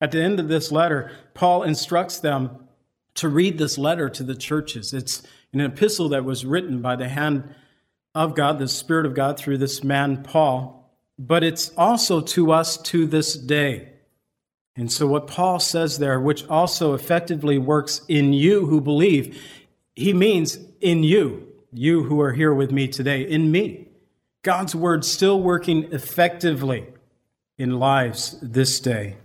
At 0.00 0.10
the 0.10 0.22
end 0.22 0.40
of 0.40 0.48
this 0.48 0.72
letter, 0.72 1.12
Paul 1.32 1.62
instructs 1.62 2.18
them 2.18 2.66
to 3.14 3.28
read 3.28 3.56
this 3.56 3.78
letter 3.78 4.08
to 4.10 4.24
the 4.24 4.34
churches. 4.34 4.92
It's 4.92 5.22
an 5.52 5.60
epistle 5.60 6.08
that 6.10 6.24
was 6.24 6.44
written 6.44 6.82
by 6.82 6.96
the 6.96 7.08
hand 7.08 7.54
of 8.14 8.34
God, 8.34 8.58
the 8.58 8.66
Spirit 8.66 9.06
of 9.06 9.14
God, 9.14 9.38
through 9.38 9.58
this 9.58 9.84
man, 9.84 10.22
Paul, 10.24 10.92
but 11.18 11.44
it's 11.44 11.70
also 11.76 12.20
to 12.20 12.50
us 12.50 12.76
to 12.78 13.06
this 13.06 13.36
day. 13.36 13.90
And 14.74 14.90
so, 14.90 15.06
what 15.06 15.26
Paul 15.26 15.60
says 15.60 15.98
there, 15.98 16.18
which 16.18 16.46
also 16.48 16.94
effectively 16.94 17.58
works 17.58 18.00
in 18.08 18.32
you 18.32 18.66
who 18.66 18.80
believe, 18.80 19.40
he 19.94 20.12
means 20.12 20.58
in 20.80 21.04
you, 21.04 21.49
you 21.72 22.04
who 22.04 22.20
are 22.20 22.32
here 22.32 22.52
with 22.52 22.70
me 22.70 22.88
today, 22.88 23.22
in 23.22 23.50
me. 23.50 23.88
God's 24.42 24.74
word 24.74 25.04
still 25.04 25.40
working 25.40 25.92
effectively 25.92 26.86
in 27.58 27.78
lives 27.78 28.38
this 28.40 28.80
day. 28.80 29.16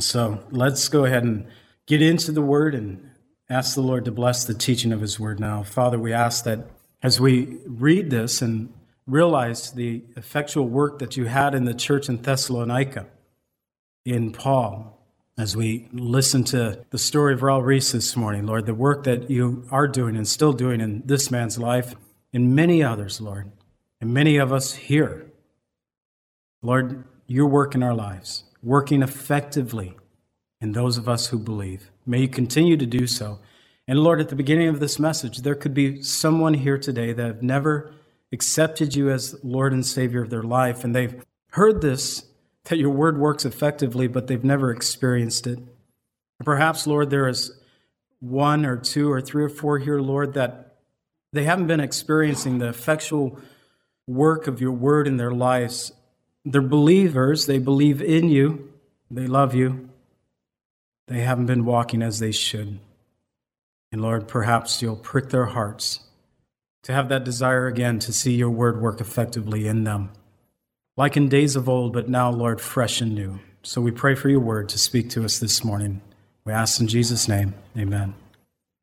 So, 0.00 0.42
let's 0.50 0.88
go 0.88 1.04
ahead 1.04 1.24
and 1.24 1.46
get 1.86 2.02
into 2.02 2.32
the 2.32 2.42
word 2.42 2.74
and 2.74 3.10
ask 3.48 3.74
the 3.74 3.82
Lord 3.82 4.04
to 4.06 4.12
bless 4.12 4.44
the 4.44 4.54
teaching 4.54 4.92
of 4.92 5.00
his 5.00 5.20
word 5.20 5.38
now. 5.38 5.62
Father, 5.62 5.98
we 5.98 6.12
ask 6.12 6.44
that 6.44 6.66
as 7.02 7.20
we 7.20 7.58
read 7.66 8.10
this 8.10 8.40
and 8.40 8.72
realize 9.06 9.72
the 9.72 10.02
effectual 10.16 10.66
work 10.66 10.98
that 10.98 11.16
you 11.16 11.26
had 11.26 11.54
in 11.54 11.64
the 11.64 11.74
church 11.74 12.08
in 12.08 12.22
Thessalonica, 12.22 13.06
in 14.04 14.32
Paul 14.32 14.93
as 15.36 15.56
we 15.56 15.88
listen 15.92 16.44
to 16.44 16.84
the 16.90 16.98
story 16.98 17.34
of 17.34 17.40
Raul 17.40 17.64
Ries 17.64 17.90
this 17.90 18.14
morning, 18.16 18.46
Lord, 18.46 18.66
the 18.66 18.74
work 18.74 19.04
that 19.04 19.28
you 19.30 19.66
are 19.70 19.88
doing 19.88 20.16
and 20.16 20.28
still 20.28 20.52
doing 20.52 20.80
in 20.80 21.02
this 21.04 21.30
man's 21.30 21.58
life 21.58 21.94
and 22.32 22.54
many 22.54 22.84
others, 22.84 23.20
Lord, 23.20 23.50
and 24.00 24.14
many 24.14 24.36
of 24.36 24.52
us 24.52 24.74
here. 24.74 25.26
Lord, 26.62 27.04
your 27.26 27.46
work 27.46 27.74
in 27.74 27.82
our 27.82 27.94
lives, 27.94 28.44
working 28.62 29.02
effectively 29.02 29.96
in 30.60 30.72
those 30.72 30.96
of 30.96 31.08
us 31.08 31.26
who 31.26 31.38
believe. 31.38 31.90
May 32.06 32.20
you 32.20 32.28
continue 32.28 32.76
to 32.76 32.86
do 32.86 33.06
so. 33.06 33.40
And 33.88 33.98
Lord, 33.98 34.20
at 34.20 34.28
the 34.28 34.36
beginning 34.36 34.68
of 34.68 34.78
this 34.78 34.98
message, 34.98 35.38
there 35.38 35.56
could 35.56 35.74
be 35.74 36.00
someone 36.02 36.54
here 36.54 36.78
today 36.78 37.12
that 37.12 37.26
have 37.26 37.42
never 37.42 37.92
accepted 38.32 38.94
you 38.94 39.10
as 39.10 39.36
Lord 39.42 39.72
and 39.72 39.84
Savior 39.84 40.22
of 40.22 40.30
their 40.30 40.42
life, 40.42 40.84
and 40.84 40.94
they've 40.94 41.22
heard 41.50 41.80
this 41.80 42.24
that 42.64 42.78
your 42.78 42.90
word 42.90 43.18
works 43.18 43.44
effectively, 43.44 44.08
but 44.08 44.26
they've 44.26 44.44
never 44.44 44.70
experienced 44.70 45.46
it. 45.46 45.58
Perhaps, 46.44 46.86
Lord, 46.86 47.10
there 47.10 47.28
is 47.28 47.52
one 48.20 48.64
or 48.64 48.76
two 48.76 49.10
or 49.10 49.20
three 49.20 49.44
or 49.44 49.48
four 49.48 49.78
here, 49.78 50.00
Lord, 50.00 50.34
that 50.34 50.76
they 51.32 51.44
haven't 51.44 51.66
been 51.66 51.80
experiencing 51.80 52.58
the 52.58 52.68
effectual 52.68 53.38
work 54.06 54.46
of 54.46 54.60
your 54.60 54.72
word 54.72 55.06
in 55.06 55.16
their 55.16 55.32
lives. 55.32 55.92
They're 56.44 56.62
believers, 56.62 57.46
they 57.46 57.58
believe 57.58 58.00
in 58.00 58.28
you, 58.28 58.72
they 59.10 59.26
love 59.26 59.54
you. 59.54 59.90
They 61.06 61.20
haven't 61.20 61.46
been 61.46 61.66
walking 61.66 62.02
as 62.02 62.18
they 62.18 62.32
should. 62.32 62.78
And 63.92 64.00
Lord, 64.00 64.26
perhaps 64.26 64.80
you'll 64.80 64.96
prick 64.96 65.28
their 65.28 65.46
hearts 65.46 66.00
to 66.82 66.92
have 66.92 67.10
that 67.10 67.24
desire 67.24 67.66
again 67.66 67.98
to 68.00 68.12
see 68.12 68.34
your 68.34 68.50
word 68.50 68.80
work 68.80 69.00
effectively 69.00 69.66
in 69.66 69.84
them 69.84 70.10
like 70.96 71.16
in 71.16 71.28
days 71.28 71.56
of 71.56 71.68
old, 71.68 71.92
but 71.92 72.08
now, 72.08 72.30
Lord, 72.30 72.60
fresh 72.60 73.00
and 73.00 73.14
new. 73.14 73.40
So 73.62 73.80
we 73.80 73.90
pray 73.90 74.14
for 74.14 74.28
your 74.28 74.40
word 74.40 74.68
to 74.70 74.78
speak 74.78 75.10
to 75.10 75.24
us 75.24 75.38
this 75.38 75.64
morning. 75.64 76.02
We 76.44 76.52
ask 76.52 76.80
in 76.80 76.86
Jesus' 76.86 77.28
name, 77.28 77.54
amen. 77.76 78.14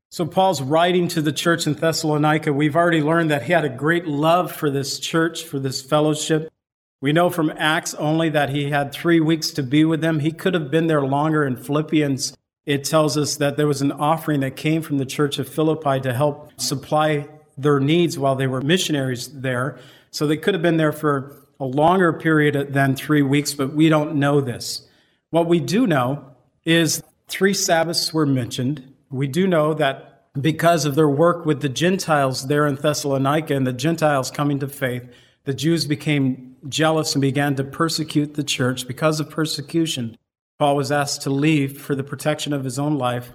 So, 0.10 0.26
Paul's 0.26 0.62
writing 0.62 1.08
to 1.10 1.22
the 1.22 1.32
church 1.32 1.66
in 1.66 1.74
Thessalonica. 1.74 2.52
We've 2.52 2.76
already 2.76 3.02
learned 3.02 3.32
that 3.32 3.44
he 3.44 3.54
had 3.54 3.64
a 3.64 3.70
great 3.70 4.06
love 4.06 4.52
for 4.52 4.70
this 4.70 5.00
church, 5.00 5.46
for 5.46 5.58
this 5.58 5.82
fellowship. 5.82 6.52
We 7.00 7.14
know 7.14 7.30
from 7.30 7.54
Acts 7.56 7.94
only 7.94 8.28
that 8.30 8.50
he 8.50 8.72
had 8.72 8.92
three 8.92 9.22
weeks 9.22 9.52
to 9.52 9.64
be 9.64 9.86
with 9.86 10.02
them. 10.02 10.20
He 10.20 10.34
could 10.34 10.54
have 10.54 10.70
been 10.70 10.88
there 10.88 11.02
longer. 11.02 11.46
In 11.46 11.56
Philippians, 11.56 12.36
it 12.66 12.84
tells 12.84 13.18
us 13.18 13.38
that 13.38 13.56
there 13.56 13.68
was 13.68 13.82
an 13.82 13.94
offering 13.94 14.42
that 14.42 14.58
came 14.58 14.82
from 14.82 14.98
the 14.98 15.06
church 15.06 15.40
of 15.40 15.48
Philippi 15.48 16.02
to 16.02 16.14
help 16.14 16.60
supply 16.60 17.30
their 17.58 17.80
needs 17.80 18.20
while 18.20 18.36
they 18.36 18.48
were 18.48 18.62
missionaries 18.62 19.30
there. 19.30 19.80
So 20.10 20.28
they 20.28 20.36
could 20.36 20.54
have 20.54 20.62
been 20.62 20.78
there 20.78 20.92
for 20.92 21.38
a 21.62 21.66
longer 21.66 22.12
period 22.12 22.74
than 22.74 22.96
three 22.96 23.22
weeks, 23.22 23.54
but 23.54 23.72
we 23.74 23.88
don't 23.88 24.16
know 24.16 24.42
this. 24.42 24.82
What 25.30 25.46
we 25.46 25.60
do 25.60 25.86
know 25.86 26.26
is 26.66 27.04
three 27.28 27.54
Sabbaths 27.54 28.12
were 28.12 28.26
mentioned. 28.26 28.84
We 29.12 29.28
do 29.28 29.46
know 29.46 29.76
that 29.76 30.26
because 30.42 30.86
of 30.86 30.96
their 30.96 31.08
work 31.08 31.46
with 31.46 31.62
the 31.62 31.70
Gentiles 31.70 32.48
there 32.48 32.66
in 32.66 32.76
Thessalonica 32.76 33.56
and 33.56 33.68
the 33.68 33.74
Gentiles 33.74 34.32
coming 34.32 34.58
to 34.58 34.68
faith, 34.68 35.08
the 35.44 35.54
Jews 35.54 35.86
became 35.86 36.56
jealous 36.68 37.14
and 37.14 37.22
began 37.22 37.56
to 37.56 37.64
persecute 37.64 38.34
the 38.34 38.44
church. 38.44 38.88
Because 38.88 39.20
of 39.20 39.30
persecution, 39.30 40.18
Paul 40.58 40.76
was 40.76 40.92
asked 40.92 41.22
to 41.24 41.30
leave 41.30 41.80
for 41.80 41.94
the 41.94 42.04
protection 42.04 42.54
of 42.54 42.64
his 42.64 42.80
own 42.80 42.98
life 42.98 43.34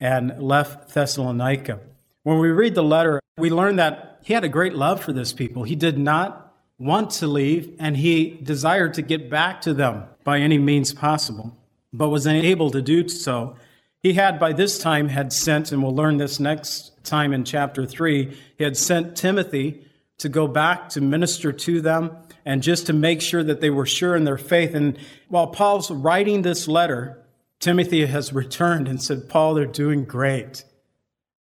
and 0.00 0.42
left 0.42 0.94
Thessalonica. 0.94 1.80
When 2.22 2.38
we 2.38 2.48
read 2.48 2.74
the 2.74 2.82
letter, 2.82 3.20
we 3.36 3.50
learn 3.50 3.76
that 3.76 4.20
he 4.22 4.32
had 4.32 4.44
a 4.44 4.48
great 4.48 4.74
love 4.74 5.02
for 5.02 5.12
this 5.12 5.34
people. 5.34 5.64
He 5.64 5.76
did 5.76 5.98
not 5.98 6.47
want 6.78 7.10
to 7.10 7.26
leave, 7.26 7.74
and 7.78 7.96
he 7.96 8.38
desired 8.42 8.94
to 8.94 9.02
get 9.02 9.28
back 9.28 9.60
to 9.62 9.74
them 9.74 10.04
by 10.24 10.38
any 10.38 10.58
means 10.58 10.92
possible, 10.92 11.56
but 11.92 12.08
was 12.08 12.26
unable 12.26 12.70
to 12.70 12.80
do 12.80 13.08
so. 13.08 13.56
He 14.00 14.12
had 14.12 14.38
by 14.38 14.52
this 14.52 14.78
time 14.78 15.08
had 15.08 15.32
sent, 15.32 15.72
and 15.72 15.82
we'll 15.82 15.94
learn 15.94 16.18
this 16.18 16.38
next 16.38 17.04
time 17.04 17.32
in 17.32 17.44
chapter 17.44 17.84
3, 17.84 18.36
he 18.56 18.64
had 18.64 18.76
sent 18.76 19.16
Timothy 19.16 19.84
to 20.18 20.28
go 20.28 20.46
back 20.46 20.88
to 20.90 21.00
minister 21.00 21.52
to 21.52 21.80
them 21.80 22.16
and 22.44 22.62
just 22.62 22.86
to 22.86 22.92
make 22.92 23.20
sure 23.20 23.42
that 23.42 23.60
they 23.60 23.70
were 23.70 23.86
sure 23.86 24.14
in 24.16 24.24
their 24.24 24.38
faith. 24.38 24.74
And 24.74 24.98
while 25.28 25.48
Paul's 25.48 25.90
writing 25.90 26.42
this 26.42 26.68
letter, 26.68 27.24
Timothy 27.60 28.06
has 28.06 28.32
returned 28.32 28.88
and 28.88 29.02
said, 29.02 29.28
Paul, 29.28 29.54
they're 29.54 29.66
doing 29.66 30.04
great. 30.04 30.64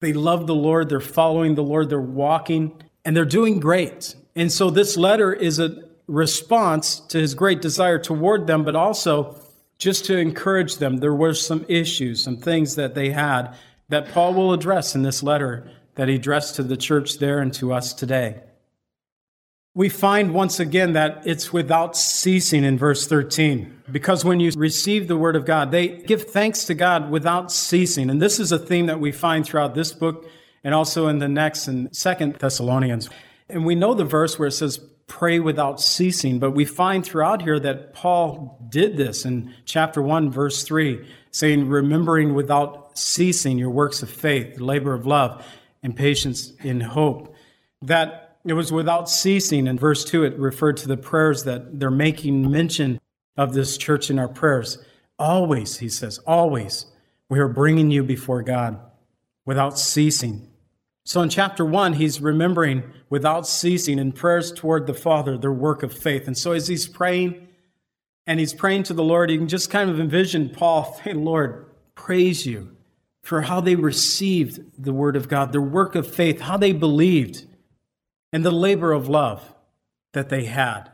They 0.00 0.12
love 0.12 0.46
the 0.46 0.54
Lord, 0.54 0.88
they're 0.88 1.00
following 1.00 1.54
the 1.54 1.62
Lord, 1.62 1.88
they're 1.88 2.00
walking, 2.00 2.82
and 3.04 3.16
they're 3.16 3.24
doing 3.24 3.60
great. 3.60 4.14
And 4.34 4.50
so 4.50 4.70
this 4.70 4.96
letter 4.96 5.32
is 5.32 5.58
a 5.58 5.82
response 6.06 7.00
to 7.00 7.18
his 7.18 7.34
great 7.34 7.60
desire 7.60 7.98
toward 7.98 8.46
them, 8.46 8.64
but 8.64 8.76
also 8.76 9.36
just 9.78 10.04
to 10.06 10.16
encourage 10.16 10.76
them. 10.76 10.98
There 10.98 11.14
were 11.14 11.34
some 11.34 11.64
issues, 11.68 12.22
some 12.22 12.36
things 12.36 12.76
that 12.76 12.94
they 12.94 13.10
had 13.10 13.54
that 13.88 14.08
Paul 14.10 14.34
will 14.34 14.52
address 14.52 14.94
in 14.94 15.02
this 15.02 15.22
letter 15.22 15.70
that 15.96 16.08
he 16.08 16.14
addressed 16.14 16.56
to 16.56 16.62
the 16.62 16.76
church 16.76 17.18
there 17.18 17.40
and 17.40 17.52
to 17.54 17.72
us 17.72 17.92
today. 17.92 18.40
We 19.74 19.88
find 19.88 20.34
once 20.34 20.60
again 20.60 20.92
that 20.92 21.22
it's 21.26 21.52
without 21.52 21.96
ceasing 21.96 22.62
in 22.62 22.78
verse 22.78 23.06
13. 23.06 23.82
Because 23.90 24.24
when 24.24 24.38
you 24.38 24.50
receive 24.54 25.08
the 25.08 25.16
word 25.16 25.34
of 25.34 25.46
God, 25.46 25.70
they 25.70 25.88
give 25.88 26.24
thanks 26.24 26.64
to 26.66 26.74
God 26.74 27.10
without 27.10 27.50
ceasing. 27.50 28.10
And 28.10 28.20
this 28.20 28.38
is 28.38 28.52
a 28.52 28.58
theme 28.58 28.86
that 28.86 29.00
we 29.00 29.12
find 29.12 29.44
throughout 29.44 29.74
this 29.74 29.92
book 29.92 30.28
and 30.62 30.74
also 30.74 31.08
in 31.08 31.18
the 31.18 31.28
next 31.28 31.68
and 31.68 31.94
Second 31.94 32.34
Thessalonians. 32.34 33.08
And 33.48 33.64
we 33.64 33.74
know 33.74 33.94
the 33.94 34.04
verse 34.04 34.38
where 34.38 34.48
it 34.48 34.52
says, 34.52 34.78
pray 35.06 35.38
without 35.38 35.80
ceasing. 35.80 36.38
But 36.38 36.52
we 36.52 36.64
find 36.64 37.04
throughout 37.04 37.42
here 37.42 37.60
that 37.60 37.92
Paul 37.92 38.58
did 38.68 38.96
this 38.96 39.24
in 39.24 39.54
chapter 39.64 40.00
1, 40.00 40.30
verse 40.30 40.62
3, 40.62 41.06
saying, 41.30 41.68
remembering 41.68 42.34
without 42.34 42.96
ceasing 42.96 43.58
your 43.58 43.70
works 43.70 44.02
of 44.02 44.10
faith, 44.10 44.56
the 44.56 44.64
labor 44.64 44.94
of 44.94 45.06
love, 45.06 45.44
and 45.82 45.94
patience 45.94 46.52
in 46.62 46.80
hope. 46.80 47.34
That 47.82 48.38
it 48.44 48.54
was 48.54 48.72
without 48.72 49.08
ceasing. 49.08 49.66
In 49.66 49.78
verse 49.78 50.04
2, 50.04 50.24
it 50.24 50.38
referred 50.38 50.76
to 50.78 50.88
the 50.88 50.96
prayers 50.96 51.44
that 51.44 51.78
they're 51.78 51.90
making 51.90 52.50
mention 52.50 53.00
of 53.36 53.52
this 53.52 53.76
church 53.76 54.10
in 54.10 54.18
our 54.18 54.28
prayers. 54.28 54.78
Always, 55.18 55.78
he 55.78 55.88
says, 55.88 56.18
always, 56.26 56.86
we 57.28 57.38
are 57.38 57.48
bringing 57.48 57.90
you 57.90 58.02
before 58.02 58.42
God 58.42 58.80
without 59.44 59.78
ceasing. 59.78 60.48
So 61.04 61.20
in 61.20 61.28
chapter 61.28 61.64
one, 61.64 61.94
he's 61.94 62.20
remembering 62.20 62.84
without 63.10 63.46
ceasing 63.46 63.98
in 63.98 64.12
prayers 64.12 64.52
toward 64.52 64.86
the 64.86 64.94
Father 64.94 65.36
their 65.36 65.52
work 65.52 65.82
of 65.82 65.92
faith. 65.92 66.26
And 66.26 66.38
so 66.38 66.52
as 66.52 66.68
he's 66.68 66.86
praying 66.86 67.48
and 68.26 68.38
he's 68.38 68.54
praying 68.54 68.84
to 68.84 68.94
the 68.94 69.02
Lord, 69.02 69.30
you 69.30 69.38
can 69.38 69.48
just 69.48 69.70
kind 69.70 69.90
of 69.90 69.98
envision 69.98 70.48
Paul 70.48 71.00
saying, 71.04 71.24
Lord, 71.24 71.66
praise 71.94 72.46
you 72.46 72.76
for 73.22 73.42
how 73.42 73.60
they 73.60 73.76
received 73.76 74.60
the 74.82 74.92
word 74.92 75.16
of 75.16 75.28
God, 75.28 75.52
their 75.52 75.60
work 75.60 75.94
of 75.94 76.12
faith, 76.12 76.40
how 76.40 76.56
they 76.56 76.72
believed, 76.72 77.46
and 78.32 78.44
the 78.44 78.50
labor 78.50 78.92
of 78.92 79.08
love 79.08 79.54
that 80.12 80.28
they 80.28 80.44
had, 80.44 80.90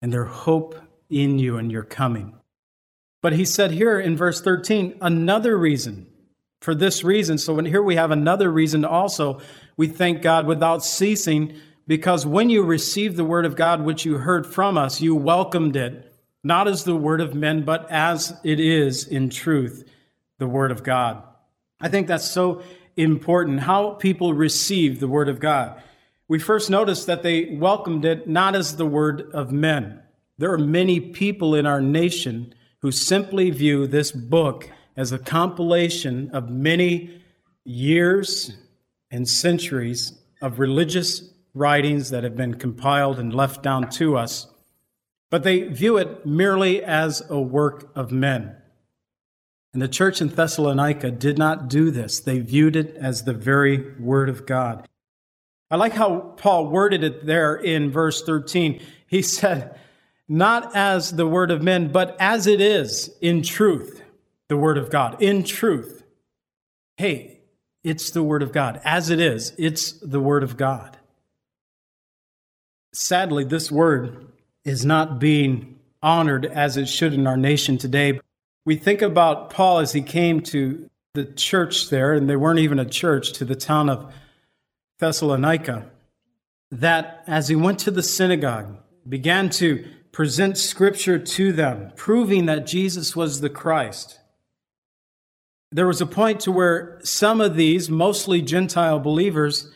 and 0.00 0.12
their 0.12 0.24
hope 0.24 0.74
in 1.10 1.38
you 1.38 1.56
and 1.56 1.70
your 1.70 1.82
coming. 1.82 2.34
But 3.20 3.34
he 3.34 3.44
said 3.44 3.72
here 3.72 3.98
in 3.98 4.16
verse 4.16 4.40
13, 4.40 4.98
another 5.00 5.56
reason 5.58 6.07
for 6.60 6.74
this 6.74 7.04
reason. 7.04 7.38
So 7.38 7.54
when 7.54 7.66
here 7.66 7.82
we 7.82 7.96
have 7.96 8.10
another 8.10 8.50
reason 8.50 8.84
also, 8.84 9.40
we 9.76 9.86
thank 9.86 10.22
God 10.22 10.46
without 10.46 10.84
ceasing, 10.84 11.54
because 11.86 12.26
when 12.26 12.50
you 12.50 12.62
received 12.62 13.16
the 13.16 13.24
word 13.24 13.46
of 13.46 13.56
God, 13.56 13.82
which 13.82 14.04
you 14.04 14.18
heard 14.18 14.46
from 14.46 14.76
us, 14.76 15.00
you 15.00 15.14
welcomed 15.14 15.76
it, 15.76 16.12
not 16.42 16.68
as 16.68 16.84
the 16.84 16.96
word 16.96 17.20
of 17.20 17.34
men, 17.34 17.64
but 17.64 17.90
as 17.90 18.38
it 18.44 18.60
is 18.60 19.06
in 19.06 19.30
truth, 19.30 19.88
the 20.38 20.48
word 20.48 20.70
of 20.70 20.82
God. 20.82 21.22
I 21.80 21.88
think 21.88 22.08
that's 22.08 22.28
so 22.28 22.62
important, 22.96 23.60
how 23.60 23.90
people 23.90 24.34
receive 24.34 24.98
the 24.98 25.08
word 25.08 25.28
of 25.28 25.38
God. 25.40 25.80
We 26.26 26.38
first 26.38 26.68
notice 26.68 27.04
that 27.04 27.22
they 27.22 27.56
welcomed 27.56 28.04
it 28.04 28.28
not 28.28 28.54
as 28.56 28.76
the 28.76 28.86
word 28.86 29.30
of 29.32 29.52
men. 29.52 30.02
There 30.36 30.52
are 30.52 30.58
many 30.58 31.00
people 31.00 31.54
in 31.54 31.66
our 31.66 31.80
nation 31.80 32.52
who 32.80 32.90
simply 32.92 33.50
view 33.50 33.86
this 33.86 34.12
book 34.12 34.70
as 34.98 35.12
a 35.12 35.18
compilation 35.18 36.28
of 36.32 36.50
many 36.50 37.22
years 37.64 38.50
and 39.12 39.28
centuries 39.28 40.12
of 40.42 40.58
religious 40.58 41.22
writings 41.54 42.10
that 42.10 42.24
have 42.24 42.36
been 42.36 42.54
compiled 42.54 43.16
and 43.16 43.32
left 43.32 43.62
down 43.62 43.88
to 43.88 44.16
us, 44.16 44.48
but 45.30 45.44
they 45.44 45.60
view 45.68 45.96
it 45.96 46.26
merely 46.26 46.82
as 46.82 47.22
a 47.30 47.40
work 47.40 47.92
of 47.94 48.10
men. 48.10 48.56
And 49.72 49.80
the 49.80 49.86
church 49.86 50.20
in 50.20 50.28
Thessalonica 50.28 51.12
did 51.12 51.38
not 51.38 51.68
do 51.68 51.92
this. 51.92 52.18
They 52.18 52.40
viewed 52.40 52.74
it 52.74 52.96
as 52.96 53.22
the 53.22 53.34
very 53.34 53.94
Word 54.00 54.28
of 54.28 54.46
God. 54.46 54.88
I 55.70 55.76
like 55.76 55.92
how 55.92 56.34
Paul 56.38 56.66
worded 56.66 57.04
it 57.04 57.24
there 57.24 57.54
in 57.54 57.92
verse 57.92 58.24
13. 58.24 58.82
He 59.06 59.22
said, 59.22 59.78
Not 60.26 60.74
as 60.74 61.12
the 61.12 61.28
Word 61.28 61.52
of 61.52 61.62
men, 61.62 61.92
but 61.92 62.16
as 62.18 62.48
it 62.48 62.60
is 62.60 63.16
in 63.20 63.42
truth 63.42 64.02
the 64.48 64.56
Word 64.56 64.78
of 64.78 64.90
God 64.90 65.22
in 65.22 65.44
truth. 65.44 66.02
Hey, 66.96 67.40
it's 67.84 68.10
the 68.10 68.22
Word 68.22 68.42
of 68.42 68.52
God. 68.52 68.80
As 68.84 69.10
it 69.10 69.20
is, 69.20 69.52
it's 69.58 69.92
the 69.92 70.20
Word 70.20 70.42
of 70.42 70.56
God. 70.56 70.96
Sadly, 72.92 73.44
this 73.44 73.70
Word 73.70 74.26
is 74.64 74.84
not 74.84 75.18
being 75.18 75.78
honored 76.02 76.46
as 76.46 76.76
it 76.76 76.86
should 76.86 77.14
in 77.14 77.26
our 77.26 77.36
nation 77.36 77.78
today. 77.78 78.20
We 78.64 78.76
think 78.76 79.02
about 79.02 79.50
Paul 79.50 79.78
as 79.78 79.92
he 79.92 80.02
came 80.02 80.40
to 80.42 80.88
the 81.14 81.24
church 81.24 81.90
there, 81.90 82.12
and 82.14 82.28
they 82.28 82.36
weren't 82.36 82.58
even 82.58 82.78
a 82.78 82.84
church, 82.84 83.32
to 83.34 83.44
the 83.44 83.56
town 83.56 83.88
of 83.88 84.12
Thessalonica, 84.98 85.90
that 86.70 87.24
as 87.26 87.48
he 87.48 87.56
went 87.56 87.78
to 87.80 87.90
the 87.90 88.02
synagogue, 88.02 88.76
began 89.08 89.48
to 89.50 89.86
present 90.12 90.58
scripture 90.58 91.18
to 91.18 91.52
them, 91.52 91.92
proving 91.96 92.46
that 92.46 92.66
Jesus 92.66 93.14
was 93.14 93.40
the 93.40 93.50
Christ 93.50 94.18
there 95.70 95.86
was 95.86 96.00
a 96.00 96.06
point 96.06 96.40
to 96.40 96.52
where 96.52 96.98
some 97.02 97.40
of 97.40 97.54
these, 97.54 97.90
mostly 97.90 98.40
Gentile 98.40 98.98
believers, 98.98 99.70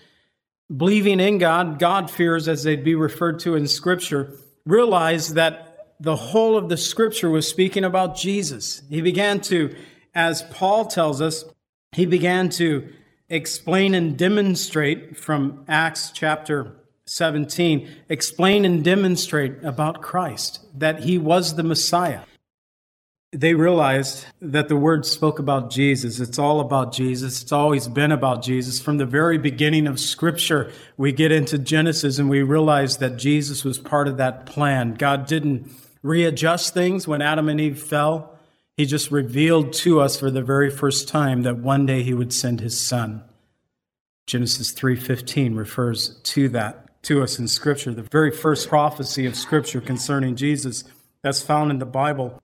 believing 0.75 1.21
in 1.21 1.39
God, 1.39 1.79
God 1.79 2.11
fears 2.11 2.49
as 2.49 2.63
they'd 2.63 2.85
be 2.85 2.95
referred 2.95 3.41
to 3.41 3.55
in 3.55 3.67
Scripture, 3.67 4.35
realized 4.65 5.35
that 5.35 5.95
the 6.01 6.17
whole 6.17 6.57
of 6.57 6.69
the 6.69 6.77
Scripture 6.77 7.31
was 7.31 7.47
speaking 7.47 7.85
about 7.85 8.17
Jesus. 8.17 8.83
He 8.89 9.03
began 9.03 9.41
to, 9.43 9.75
as 10.15 10.43
Paul 10.45 10.87
tells 10.87 11.21
us, 11.21 11.45
he 11.93 12.07
began 12.07 12.49
to 12.51 12.91
explain 13.29 13.95
and 13.95 14.17
demonstrate 14.17 15.17
from 15.17 15.65
Acts 15.69 16.11
chapter 16.11 16.77
17, 17.07 17.89
explain 18.09 18.65
and 18.65 18.83
demonstrate 18.83 19.63
about 19.63 20.01
Christ, 20.01 20.61
that 20.79 21.01
he 21.01 21.19
was 21.19 21.55
the 21.55 21.63
Messiah 21.63 22.23
they 23.33 23.55
realized 23.55 24.27
that 24.43 24.69
the 24.69 24.77
word 24.77 25.07
spoke 25.07 25.39
about 25.39 25.71
Jesus. 25.71 26.21
It's 26.21 26.39
all 26.39 26.61
about 26.61 26.93
Jesus. 26.93 27.41
It's 27.41 27.53
always 27.53 27.89
been 27.89 28.13
about 28.13 28.43
Jesus. 28.43 28.79
From 28.79 28.99
the 28.99 29.07
very 29.07 29.39
beginning 29.39 29.87
of 29.87 29.99
Scripture, 29.99 30.71
we 30.99 31.13
get 31.13 31.33
into 31.33 31.59
Genesis 31.59 32.19
and 32.19 32.29
we 32.29 32.43
realize 32.43 32.99
that 32.99 33.17
Jesus 33.17 33.65
was 33.65 33.79
part 33.79 34.07
of 34.07 34.19
that 34.19 34.45
plan. 34.45 34.95
God 34.95 35.27
didn't 35.27 35.71
readjust 36.03 36.75
things 36.75 37.09
when 37.09 37.23
Adam 37.23 37.49
and 37.49 37.59
Eve 37.59 37.83
fell. 37.83 38.39
He 38.77 38.85
just 38.85 39.11
revealed 39.11 39.73
to 39.75 40.01
us 40.01 40.19
for 40.19 40.31
the 40.31 40.43
very 40.43 40.71
first 40.71 41.09
time 41.09 41.43
that 41.43 41.57
one 41.57 41.87
day 41.87 42.03
he 42.03 42.13
would 42.13 42.35
send 42.35 42.61
his 42.61 42.79
son. 42.79 43.23
Genesis 44.27 44.73
3:15 44.73 45.57
refers 45.57 46.21
to 46.23 46.49
that 46.51 47.03
to 47.03 47.23
us 47.23 47.39
in 47.39 47.49
scripture, 47.49 47.93
the 47.93 48.03
very 48.03 48.31
first 48.31 48.69
prophecy 48.69 49.27
of 49.27 49.35
scripture 49.35 49.81
concerning 49.81 50.37
Jesus 50.37 50.85
that's 51.23 51.43
found 51.43 51.71
in 51.71 51.79
the 51.79 51.87
Bible. 51.87 52.42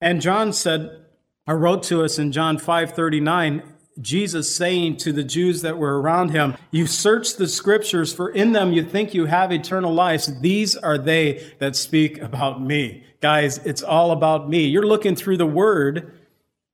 And 0.00 0.20
John 0.20 0.52
said, 0.52 1.04
or 1.46 1.58
wrote 1.58 1.82
to 1.84 2.04
us 2.04 2.18
in 2.18 2.32
John 2.32 2.58
5:39, 2.58 3.62
Jesus 4.00 4.54
saying 4.54 4.98
to 4.98 5.12
the 5.12 5.24
Jews 5.24 5.62
that 5.62 5.78
were 5.78 6.00
around 6.00 6.30
him, 6.30 6.56
You 6.70 6.86
search 6.86 7.34
the 7.36 7.48
scriptures, 7.48 8.12
for 8.12 8.30
in 8.30 8.52
them 8.52 8.72
you 8.72 8.84
think 8.84 9.14
you 9.14 9.26
have 9.26 9.52
eternal 9.52 9.92
life. 9.92 10.26
These 10.26 10.76
are 10.76 10.96
they 10.96 11.52
that 11.58 11.76
speak 11.76 12.18
about 12.20 12.62
me. 12.62 13.04
Guys, 13.20 13.58
it's 13.58 13.82
all 13.82 14.12
about 14.12 14.48
me. 14.48 14.66
You're 14.66 14.86
looking 14.86 15.16
through 15.16 15.36
the 15.36 15.46
word, 15.46 16.18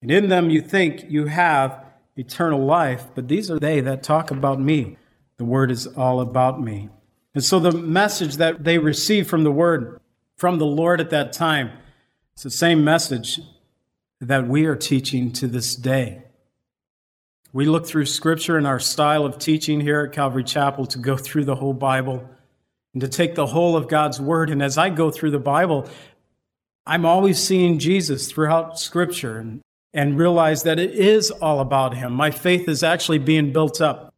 and 0.02 0.10
in 0.10 0.28
them 0.28 0.50
you 0.50 0.60
think 0.60 1.06
you 1.08 1.26
have 1.26 1.82
eternal 2.16 2.64
life, 2.64 3.06
but 3.14 3.28
these 3.28 3.50
are 3.50 3.58
they 3.58 3.80
that 3.80 4.02
talk 4.02 4.30
about 4.30 4.60
me. 4.60 4.96
The 5.38 5.44
word 5.44 5.70
is 5.70 5.86
all 5.86 6.20
about 6.20 6.62
me. 6.62 6.88
And 7.34 7.44
so 7.44 7.58
the 7.58 7.72
message 7.72 8.36
that 8.36 8.64
they 8.64 8.78
received 8.78 9.28
from 9.28 9.42
the 9.42 9.52
word, 9.52 10.00
from 10.36 10.58
the 10.58 10.66
Lord 10.66 11.00
at 11.00 11.10
that 11.10 11.32
time, 11.32 11.72
it's 12.36 12.42
the 12.42 12.50
same 12.50 12.84
message 12.84 13.40
that 14.20 14.46
we 14.46 14.66
are 14.66 14.76
teaching 14.76 15.32
to 15.32 15.46
this 15.46 15.74
day. 15.74 16.22
We 17.54 17.64
look 17.64 17.86
through 17.86 18.04
Scripture 18.04 18.58
and 18.58 18.66
our 18.66 18.78
style 18.78 19.24
of 19.24 19.38
teaching 19.38 19.80
here 19.80 20.02
at 20.02 20.12
Calvary 20.12 20.44
Chapel 20.44 20.84
to 20.88 20.98
go 20.98 21.16
through 21.16 21.46
the 21.46 21.54
whole 21.54 21.72
Bible 21.72 22.28
and 22.92 23.00
to 23.00 23.08
take 23.08 23.36
the 23.36 23.46
whole 23.46 23.74
of 23.74 23.88
God's 23.88 24.20
Word. 24.20 24.50
And 24.50 24.62
as 24.62 24.76
I 24.76 24.90
go 24.90 25.10
through 25.10 25.30
the 25.30 25.38
Bible, 25.38 25.88
I'm 26.84 27.06
always 27.06 27.42
seeing 27.42 27.78
Jesus 27.78 28.30
throughout 28.30 28.78
Scripture 28.78 29.38
and, 29.38 29.62
and 29.94 30.18
realize 30.18 30.62
that 30.64 30.78
it 30.78 30.90
is 30.90 31.30
all 31.30 31.60
about 31.60 31.96
Him. 31.96 32.12
My 32.12 32.30
faith 32.30 32.68
is 32.68 32.82
actually 32.82 33.18
being 33.18 33.50
built 33.50 33.80
up. 33.80 34.12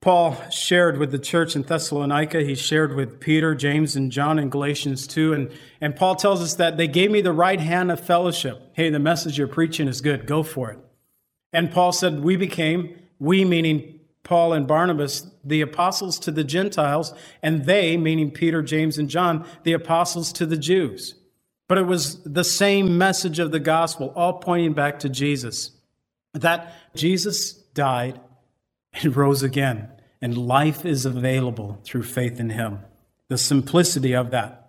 Paul 0.00 0.36
shared 0.50 0.98
with 0.98 1.10
the 1.10 1.18
church 1.18 1.56
in 1.56 1.62
Thessalonica. 1.62 2.42
He 2.42 2.54
shared 2.54 2.94
with 2.94 3.18
Peter, 3.18 3.54
James, 3.54 3.96
and 3.96 4.12
John 4.12 4.38
in 4.38 4.50
Galatians 4.50 5.06
2. 5.06 5.32
And, 5.32 5.50
and 5.80 5.96
Paul 5.96 6.16
tells 6.16 6.40
us 6.40 6.54
that 6.54 6.76
they 6.76 6.86
gave 6.86 7.10
me 7.10 7.20
the 7.20 7.32
right 7.32 7.60
hand 7.60 7.90
of 7.90 8.00
fellowship. 8.00 8.70
Hey, 8.74 8.90
the 8.90 8.98
message 8.98 9.38
you're 9.38 9.48
preaching 9.48 9.88
is 9.88 10.00
good. 10.00 10.26
Go 10.26 10.42
for 10.42 10.70
it. 10.70 10.78
And 11.52 11.72
Paul 11.72 11.92
said, 11.92 12.22
We 12.22 12.36
became, 12.36 12.96
we 13.18 13.44
meaning 13.44 14.00
Paul 14.22 14.52
and 14.52 14.66
Barnabas, 14.66 15.30
the 15.42 15.60
apostles 15.60 16.18
to 16.20 16.30
the 16.30 16.44
Gentiles, 16.44 17.14
and 17.42 17.64
they, 17.64 17.96
meaning 17.96 18.30
Peter, 18.30 18.62
James, 18.62 18.98
and 18.98 19.08
John, 19.08 19.46
the 19.62 19.72
apostles 19.72 20.32
to 20.34 20.46
the 20.46 20.56
Jews. 20.56 21.14
But 21.68 21.78
it 21.78 21.86
was 21.86 22.22
the 22.22 22.44
same 22.44 22.98
message 22.98 23.38
of 23.38 23.50
the 23.50 23.60
gospel, 23.60 24.12
all 24.14 24.34
pointing 24.34 24.72
back 24.72 25.00
to 25.00 25.08
Jesus 25.08 25.72
that 26.40 26.72
Jesus 26.94 27.52
died 27.52 28.20
and 29.02 29.16
rose 29.16 29.42
again, 29.42 29.88
and 30.20 30.36
life 30.36 30.84
is 30.84 31.04
available 31.04 31.78
through 31.84 32.02
faith 32.02 32.40
in 32.40 32.50
him. 32.50 32.80
The 33.28 33.38
simplicity 33.38 34.14
of 34.14 34.30
that. 34.30 34.62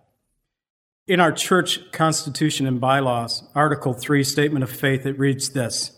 In 1.07 1.19
our 1.19 1.31
church 1.31 1.91
constitution 1.91 2.67
and 2.67 2.81
bylaws, 2.81 3.43
Article 3.55 3.93
3, 3.93 4.23
Statement 4.23 4.63
of 4.63 4.69
Faith, 4.69 5.05
it 5.05 5.17
reads 5.17 5.51
this 5.51 5.91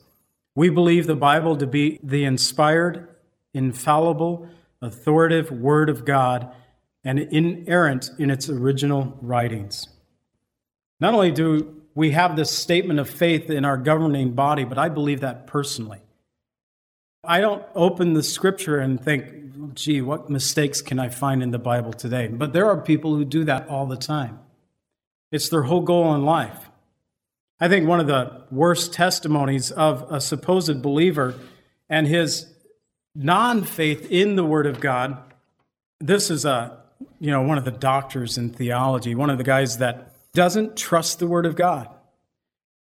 We 0.56 0.70
believe 0.70 1.08
the 1.08 1.16
Bible 1.16 1.58
to 1.58 1.66
be 1.66 2.00
the 2.04 2.26
inspired, 2.26 3.08
infallible, 3.54 4.48
authoritative 4.82 5.52
Word 5.52 5.90
of 5.90 6.06
God 6.06 6.54
and 7.04 7.20
inerrant 7.20 8.12
in 8.20 8.30
its 8.30 8.50
original 8.50 9.18
writings. 9.22 9.88
Not 11.00 11.14
only 11.14 11.32
do 11.32 11.82
we 11.96 12.12
have 12.12 12.36
this 12.36 12.52
statement 12.52 13.00
of 13.00 13.10
faith 13.10 13.50
in 13.50 13.66
our 13.66 13.78
governing 13.78 14.34
body, 14.34 14.64
but 14.64 14.78
I 14.78 14.90
believe 14.90 15.22
that 15.22 15.48
personally. 15.48 16.02
I 17.24 17.42
don't 17.42 17.64
open 17.76 18.14
the 18.14 18.24
scripture 18.24 18.80
and 18.80 19.02
think, 19.02 19.76
gee, 19.76 20.02
what 20.02 20.30
mistakes 20.30 20.82
can 20.82 21.00
I 21.00 21.10
find 21.10 21.44
in 21.44 21.52
the 21.52 21.60
Bible 21.60 21.92
today? 21.92 22.28
But 22.28 22.54
there 22.54 22.66
are 22.68 22.80
people 22.80 23.16
who 23.16 23.26
do 23.26 23.44
that 23.46 23.68
all 23.68 23.86
the 23.86 23.98
time. 23.98 24.40
It's 25.32 25.50
their 25.50 25.64
whole 25.64 25.82
goal 25.82 26.16
in 26.16 26.24
life. 26.24 26.70
I 27.60 27.68
think 27.68 27.88
one 27.88 28.00
of 28.00 28.08
the 28.08 28.44
worst 28.52 28.94
testimonies 28.94 29.70
of 29.72 30.10
a 30.12 30.22
supposed 30.22 30.82
believer 30.82 31.36
and 31.90 32.08
his 32.08 32.48
non 33.14 33.64
faith 33.64 34.10
in 34.10 34.36
the 34.36 34.46
Word 34.46 34.66
of 34.66 34.80
God. 34.80 35.18
This 36.00 36.32
is 36.32 36.46
a, 36.46 36.78
you 37.20 37.32
know, 37.32 37.42
one 37.42 37.58
of 37.58 37.66
the 37.66 37.72
doctors 37.72 38.38
in 38.38 38.52
theology, 38.52 39.14
one 39.14 39.30
of 39.30 39.38
the 39.38 39.44
guys 39.44 39.80
that 39.80 40.16
doesn't 40.34 40.78
trust 40.78 41.20
the 41.20 41.28
Word 41.28 41.46
of 41.46 41.58
God. 41.58 41.90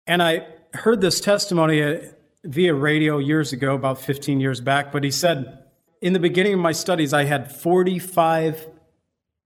And 0.07 0.23
I 0.23 0.47
heard 0.75 1.01
this 1.01 1.21
testimony 1.21 1.83
uh, 1.83 2.01
via 2.45 2.75
radio 2.75 3.19
years 3.19 3.53
ago, 3.53 3.75
about 3.75 4.01
15 4.01 4.41
years 4.41 4.61
back, 4.61 4.93
but 4.93 5.05
he 5.05 5.11
said, 5.11 5.65
In 6.01 6.13
the 6.13 6.21
beginning 6.21 6.55
of 6.55 6.61
my 6.61 6.73
studies, 6.73 7.13
I 7.13 7.25
had 7.25 7.53
45 7.53 8.67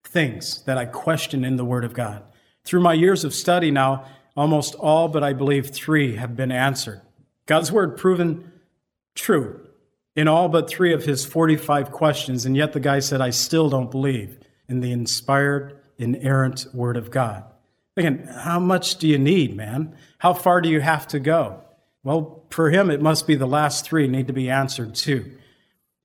things 0.05 0.63
that 0.65 0.79
I 0.79 0.85
questioned 0.85 1.47
in 1.47 1.57
the 1.57 1.65
Word 1.65 1.85
of 1.85 1.95
God. 1.95 2.23
Through 2.65 2.81
my 2.81 2.93
years 2.93 3.25
of 3.25 3.35
study 3.35 3.71
now, 3.71 4.05
almost 4.37 4.75
all 4.75 5.09
but 5.09 5.25
I 5.25 5.33
believe 5.33 5.71
three 5.71 6.17
have 6.17 6.37
been 6.37 6.53
answered. 6.53 7.01
God's 7.47 7.73
Word 7.73 7.97
proven 7.97 8.53
true 9.15 9.67
in 10.15 10.29
all 10.29 10.49
but 10.49 10.69
three 10.69 10.93
of 10.93 11.05
his 11.05 11.25
45 11.25 11.91
questions, 11.91 12.45
and 12.45 12.57
yet 12.57 12.73
the 12.73 12.81
guy 12.81 12.99
said, 12.99 13.21
I 13.21 13.31
still 13.31 13.71
don't 13.71 13.91
believe 13.91 14.39
in 14.69 14.81
the 14.81 14.93
inspired, 14.93 15.79
inerrant 15.99 16.67
Word 16.73 16.97
of 16.97 17.11
God. 17.11 17.45
Thinking, 17.95 18.27
how 18.27 18.59
much 18.59 18.97
do 18.97 19.09
you 19.09 19.19
need, 19.19 19.57
man? 19.57 19.97
How 20.19 20.35
far 20.35 20.61
do 20.61 20.69
you 20.69 20.81
have 20.81 21.07
to 21.09 21.21
go? 21.21 21.63
Well, 22.05 22.45
for 22.51 22.71
him, 22.71 22.91
it 22.91 23.01
must 23.01 23.27
be 23.27 23.37
the 23.37 23.47
last 23.47 23.85
three 23.85 24.09
need 24.09 24.27
to 24.27 24.33
be 24.33 24.51
answered 24.51 24.95
too. 24.95 25.31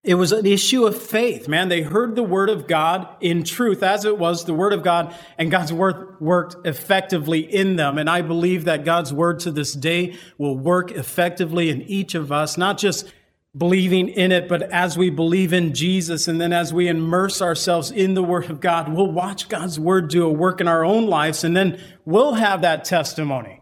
It 0.03 0.13
was 0.13 0.31
an 0.31 0.45
issue 0.45 0.85
of 0.85 1.01
faith, 1.01 1.49
man. 1.49 1.67
They 1.67 1.81
heard 1.81 2.15
the 2.15 2.23
word 2.23 2.49
of 2.49 2.67
God 2.67 3.09
in 3.19 3.43
truth 3.43 3.83
as 3.83 4.05
it 4.05 4.17
was 4.17 4.45
the 4.45 4.53
word 4.53 4.71
of 4.71 4.83
God, 4.83 5.13
and 5.37 5.51
God's 5.51 5.73
word 5.73 6.21
worked 6.21 6.65
effectively 6.65 7.39
in 7.39 7.75
them. 7.75 7.97
And 7.97 8.09
I 8.09 8.21
believe 8.21 8.65
that 8.65 8.85
God's 8.85 9.11
word 9.11 9.39
to 9.41 9.51
this 9.51 9.73
day 9.73 10.15
will 10.37 10.55
work 10.55 10.91
effectively 10.91 11.69
in 11.69 11.81
each 11.81 12.15
of 12.15 12.31
us, 12.31 12.57
not 12.57 12.77
just 12.77 13.11
believing 13.57 14.07
in 14.07 14.31
it, 14.31 14.47
but 14.47 14.61
as 14.63 14.97
we 14.97 15.09
believe 15.09 15.51
in 15.51 15.73
Jesus 15.73 16.27
and 16.27 16.39
then 16.39 16.53
as 16.53 16.73
we 16.73 16.87
immerse 16.87 17.41
ourselves 17.41 17.91
in 17.91 18.13
the 18.13 18.23
Word 18.23 18.49
of 18.49 18.59
God, 18.59 18.93
we'll 18.93 19.11
watch 19.11 19.49
God's 19.49 19.79
Word 19.79 20.09
do 20.09 20.25
a 20.25 20.31
work 20.31 20.61
in 20.61 20.67
our 20.67 20.85
own 20.85 21.07
lives 21.07 21.43
and 21.43 21.57
then 21.57 21.81
we'll 22.05 22.35
have 22.35 22.61
that 22.61 22.85
testimony. 22.85 23.61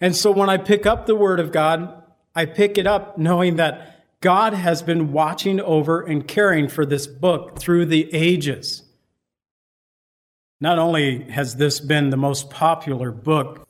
And 0.00 0.16
so 0.16 0.30
when 0.30 0.48
I 0.48 0.56
pick 0.56 0.86
up 0.86 1.06
the 1.06 1.14
Word 1.14 1.40
of 1.40 1.52
God, 1.52 2.02
I 2.34 2.46
pick 2.46 2.78
it 2.78 2.86
up 2.86 3.18
knowing 3.18 3.56
that 3.56 4.04
God 4.20 4.52
has 4.54 4.82
been 4.82 5.12
watching 5.12 5.60
over 5.60 6.00
and 6.00 6.26
caring 6.26 6.68
for 6.68 6.86
this 6.86 7.06
book 7.06 7.58
through 7.58 7.86
the 7.86 8.12
ages. 8.14 8.82
Not 10.60 10.78
only 10.78 11.22
has 11.30 11.56
this 11.56 11.80
been 11.80 12.10
the 12.10 12.16
most 12.16 12.50
popular 12.50 13.10
book, 13.10 13.66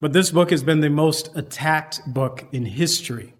but 0.00 0.12
this 0.12 0.30
book 0.30 0.50
has 0.50 0.62
been 0.62 0.80
the 0.80 0.90
most 0.90 1.34
attacked 1.34 2.02
book 2.06 2.46
in 2.52 2.66
history. 2.66 3.34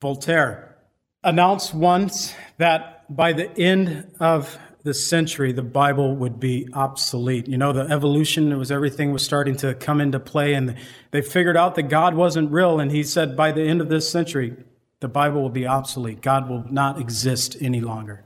Voltaire 0.00 0.76
announced 1.24 1.72
once 1.72 2.34
that 2.58 3.04
by 3.14 3.32
the 3.32 3.50
end 3.58 4.12
of 4.20 4.58
the 4.84 4.94
century, 4.94 5.52
the 5.52 5.62
Bible 5.62 6.16
would 6.16 6.40
be 6.40 6.68
obsolete. 6.72 7.46
You 7.46 7.56
know, 7.56 7.72
the 7.72 7.82
evolution 7.82 8.56
was 8.58 8.72
everything 8.72 9.12
was 9.12 9.24
starting 9.24 9.56
to 9.58 9.74
come 9.74 10.00
into 10.00 10.18
play, 10.18 10.54
and 10.54 10.76
they 11.12 11.22
figured 11.22 11.56
out 11.56 11.76
that 11.76 11.84
God 11.84 12.14
wasn't 12.14 12.50
real. 12.50 12.80
And 12.80 12.90
he 12.90 13.04
said, 13.04 13.36
by 13.36 13.52
the 13.52 13.62
end 13.62 13.80
of 13.80 13.88
this 13.88 14.10
century, 14.10 14.56
the 15.00 15.08
Bible 15.08 15.40
will 15.40 15.50
be 15.50 15.66
obsolete. 15.66 16.20
God 16.20 16.48
will 16.48 16.64
not 16.70 17.00
exist 17.00 17.56
any 17.60 17.80
longer. 17.80 18.24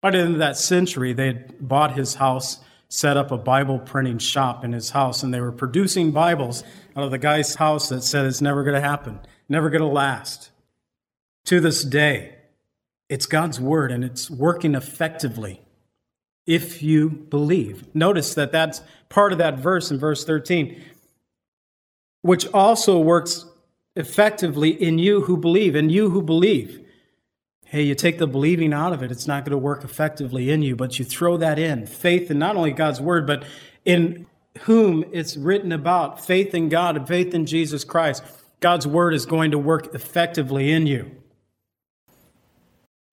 By 0.00 0.10
the 0.10 0.18
end 0.18 0.32
of 0.34 0.38
that 0.38 0.56
century, 0.56 1.12
they 1.12 1.26
had 1.26 1.68
bought 1.68 1.96
his 1.96 2.14
house, 2.14 2.60
set 2.88 3.16
up 3.16 3.30
a 3.30 3.38
Bible 3.38 3.78
printing 3.78 4.18
shop 4.18 4.64
in 4.64 4.72
his 4.72 4.90
house, 4.90 5.22
and 5.22 5.34
they 5.34 5.40
were 5.40 5.52
producing 5.52 6.12
Bibles 6.12 6.64
out 6.96 7.04
of 7.04 7.10
the 7.10 7.18
guy's 7.18 7.56
house 7.56 7.88
that 7.90 8.02
said 8.02 8.24
it's 8.26 8.40
never 8.40 8.62
going 8.62 8.74
to 8.74 8.86
happen, 8.86 9.20
never 9.48 9.68
going 9.68 9.82
to 9.82 9.88
last 9.88 10.50
to 11.44 11.60
this 11.60 11.84
day. 11.84 12.36
It's 13.08 13.26
God's 13.26 13.60
word 13.60 13.92
and 13.92 14.02
it's 14.02 14.30
working 14.30 14.74
effectively 14.74 15.63
if 16.46 16.82
you 16.82 17.10
believe. 17.10 17.94
Notice 17.94 18.34
that 18.34 18.52
that's 18.52 18.82
part 19.08 19.32
of 19.32 19.38
that 19.38 19.58
verse 19.58 19.90
in 19.90 19.98
verse 19.98 20.24
13, 20.24 20.82
which 22.22 22.46
also 22.48 22.98
works 22.98 23.46
effectively 23.96 24.70
in 24.70 24.98
you 24.98 25.22
who 25.22 25.36
believe, 25.36 25.76
in 25.76 25.90
you 25.90 26.10
who 26.10 26.22
believe. 26.22 26.80
Hey, 27.66 27.82
you 27.82 27.94
take 27.94 28.18
the 28.18 28.26
believing 28.26 28.72
out 28.72 28.92
of 28.92 29.02
it, 29.02 29.10
it's 29.10 29.26
not 29.26 29.44
going 29.44 29.52
to 29.52 29.58
work 29.58 29.84
effectively 29.84 30.50
in 30.50 30.62
you, 30.62 30.76
but 30.76 30.98
you 30.98 31.04
throw 31.04 31.36
that 31.38 31.58
in 31.58 31.86
faith 31.86 32.30
in 32.30 32.38
not 32.38 32.56
only 32.56 32.72
God's 32.72 33.00
word, 33.00 33.26
but 33.26 33.44
in 33.84 34.26
whom 34.60 35.04
it's 35.12 35.36
written 35.36 35.72
about 35.72 36.24
faith 36.24 36.54
in 36.54 36.68
God 36.68 36.96
and 36.96 37.08
faith 37.08 37.34
in 37.34 37.46
Jesus 37.46 37.84
Christ. 37.84 38.22
God's 38.60 38.86
word 38.86 39.14
is 39.14 39.26
going 39.26 39.50
to 39.50 39.58
work 39.58 39.94
effectively 39.94 40.70
in 40.70 40.86
you. 40.86 41.10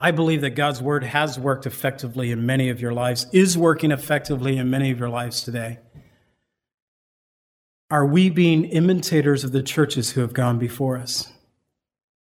I 0.03 0.09
believe 0.09 0.41
that 0.41 0.51
God's 0.51 0.81
word 0.81 1.03
has 1.03 1.37
worked 1.37 1.67
effectively 1.67 2.31
in 2.31 2.43
many 2.43 2.69
of 2.69 2.81
your 2.81 2.91
lives, 2.91 3.27
is 3.31 3.55
working 3.55 3.91
effectively 3.91 4.57
in 4.57 4.67
many 4.71 4.89
of 4.89 4.97
your 4.97 5.09
lives 5.09 5.43
today. 5.43 5.77
Are 7.91 8.05
we 8.05 8.31
being 8.31 8.65
imitators 8.65 9.43
of 9.43 9.51
the 9.51 9.61
churches 9.61 10.11
who 10.11 10.21
have 10.21 10.33
gone 10.33 10.57
before 10.57 10.97
us? 10.97 11.31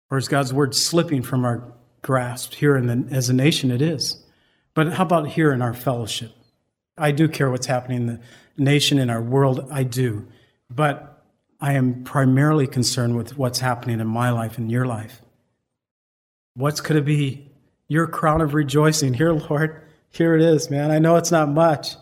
Or 0.09 0.17
is 0.17 0.29
God's 0.29 0.53
word 0.53 0.73
slipping 0.73 1.21
from 1.21 1.43
our 1.43 1.73
grasp 2.01 2.53
here 2.53 2.77
in 2.77 2.87
the, 2.87 3.13
as 3.13 3.29
a 3.29 3.33
nation? 3.33 3.71
It 3.71 3.81
is. 3.81 4.23
But 4.73 4.93
how 4.93 5.03
about 5.03 5.27
here 5.27 5.51
in 5.51 5.61
our 5.61 5.73
fellowship? 5.73 6.31
I 6.97 7.11
do 7.11 7.27
care 7.27 7.51
what's 7.51 7.65
happening 7.65 7.97
in 7.97 8.05
the 8.07 8.19
nation, 8.57 8.99
in 8.99 9.09
our 9.09 9.21
world. 9.21 9.67
I 9.69 9.83
do. 9.83 10.25
But 10.69 11.25
I 11.59 11.73
am 11.73 12.05
primarily 12.05 12.67
concerned 12.67 13.17
with 13.17 13.37
what's 13.37 13.59
happening 13.59 13.99
in 13.99 14.07
my 14.07 14.29
life 14.29 14.57
and 14.57 14.71
your 14.71 14.85
life. 14.85 15.21
What's 16.53 16.79
going 16.79 16.95
to 16.95 17.01
be 17.01 17.51
your 17.87 18.07
crown 18.07 18.41
of 18.41 18.53
rejoicing. 18.53 19.13
Here, 19.13 19.31
Lord, 19.31 19.81
here 20.09 20.35
it 20.35 20.41
is, 20.41 20.69
man. 20.69 20.91
I 20.91 20.99
know 20.99 21.15
it's 21.15 21.31
not 21.31 21.49
much, 21.49 21.95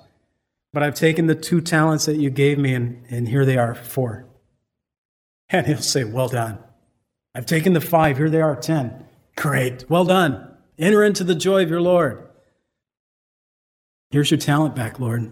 but 0.71 0.83
I've 0.83 0.95
taken 0.95 1.27
the 1.27 1.35
two 1.35 1.61
talents 1.61 2.05
that 2.05 2.17
you 2.17 2.29
gave 2.29 2.57
me, 2.57 2.73
and, 2.73 3.03
and 3.09 3.27
here 3.27 3.45
they 3.45 3.57
are, 3.57 3.75
four. 3.75 4.25
And 5.49 5.67
he'll 5.67 5.77
say, 5.77 6.03
Well 6.03 6.29
done. 6.29 6.57
I've 7.35 7.45
taken 7.45 7.73
the 7.73 7.81
five, 7.81 8.17
here 8.17 8.29
they 8.29 8.41
are, 8.41 8.55
ten. 8.55 9.05
Great, 9.35 9.89
well 9.89 10.05
done. 10.05 10.49
Enter 10.77 11.03
into 11.03 11.23
the 11.23 11.35
joy 11.35 11.63
of 11.63 11.69
your 11.69 11.81
Lord. 11.81 12.27
Here's 14.11 14.29
your 14.29 14.39
talent 14.39 14.75
back, 14.75 14.99
Lord. 14.99 15.31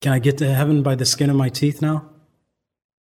Can 0.00 0.12
I 0.12 0.18
get 0.18 0.38
to 0.38 0.52
heaven 0.52 0.82
by 0.82 0.96
the 0.96 1.04
skin 1.04 1.30
of 1.30 1.36
my 1.36 1.48
teeth 1.48 1.80
now? 1.80 2.10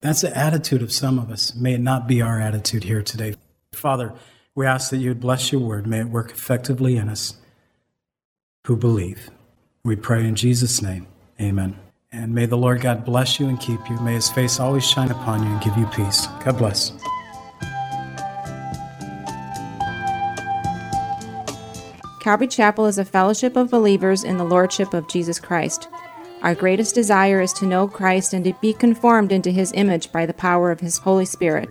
That's 0.02 0.20
the 0.20 0.36
attitude 0.36 0.82
of 0.82 0.92
some 0.92 1.18
of 1.18 1.30
us. 1.30 1.54
May 1.54 1.74
it 1.74 1.80
not 1.80 2.06
be 2.06 2.20
our 2.20 2.40
attitude 2.40 2.84
here 2.84 3.02
today. 3.02 3.36
Father, 3.72 4.14
we 4.54 4.66
ask 4.66 4.90
that 4.90 4.98
you 4.98 5.10
would 5.10 5.20
bless 5.20 5.50
your 5.50 5.60
word. 5.60 5.86
May 5.86 6.00
it 6.00 6.08
work 6.08 6.30
effectively 6.30 6.96
in 6.96 7.08
us 7.08 7.36
who 8.66 8.76
believe. 8.76 9.30
We 9.84 9.96
pray 9.96 10.24
in 10.24 10.34
Jesus' 10.34 10.82
name. 10.82 11.06
Amen. 11.40 11.76
And 12.12 12.34
may 12.34 12.46
the 12.46 12.58
Lord 12.58 12.82
God 12.82 13.04
bless 13.04 13.40
you 13.40 13.48
and 13.48 13.58
keep 13.58 13.80
you. 13.88 13.98
May 14.00 14.14
his 14.14 14.30
face 14.30 14.60
always 14.60 14.86
shine 14.86 15.10
upon 15.10 15.42
you 15.42 15.50
and 15.50 15.62
give 15.62 15.76
you 15.76 15.86
peace. 15.86 16.26
God 16.44 16.58
bless. 16.58 16.92
Calvary 22.20 22.46
Chapel 22.46 22.86
is 22.86 22.98
a 22.98 23.04
fellowship 23.04 23.56
of 23.56 23.70
believers 23.70 24.22
in 24.22 24.36
the 24.36 24.44
Lordship 24.44 24.94
of 24.94 25.08
Jesus 25.08 25.40
Christ. 25.40 25.88
Our 26.42 26.54
greatest 26.54 26.94
desire 26.94 27.40
is 27.40 27.52
to 27.54 27.66
know 27.66 27.88
Christ 27.88 28.32
and 28.32 28.44
to 28.44 28.52
be 28.60 28.72
conformed 28.72 29.32
into 29.32 29.50
his 29.50 29.72
image 29.74 30.12
by 30.12 30.26
the 30.26 30.34
power 30.34 30.70
of 30.70 30.80
his 30.80 30.98
Holy 30.98 31.24
Spirit. 31.24 31.70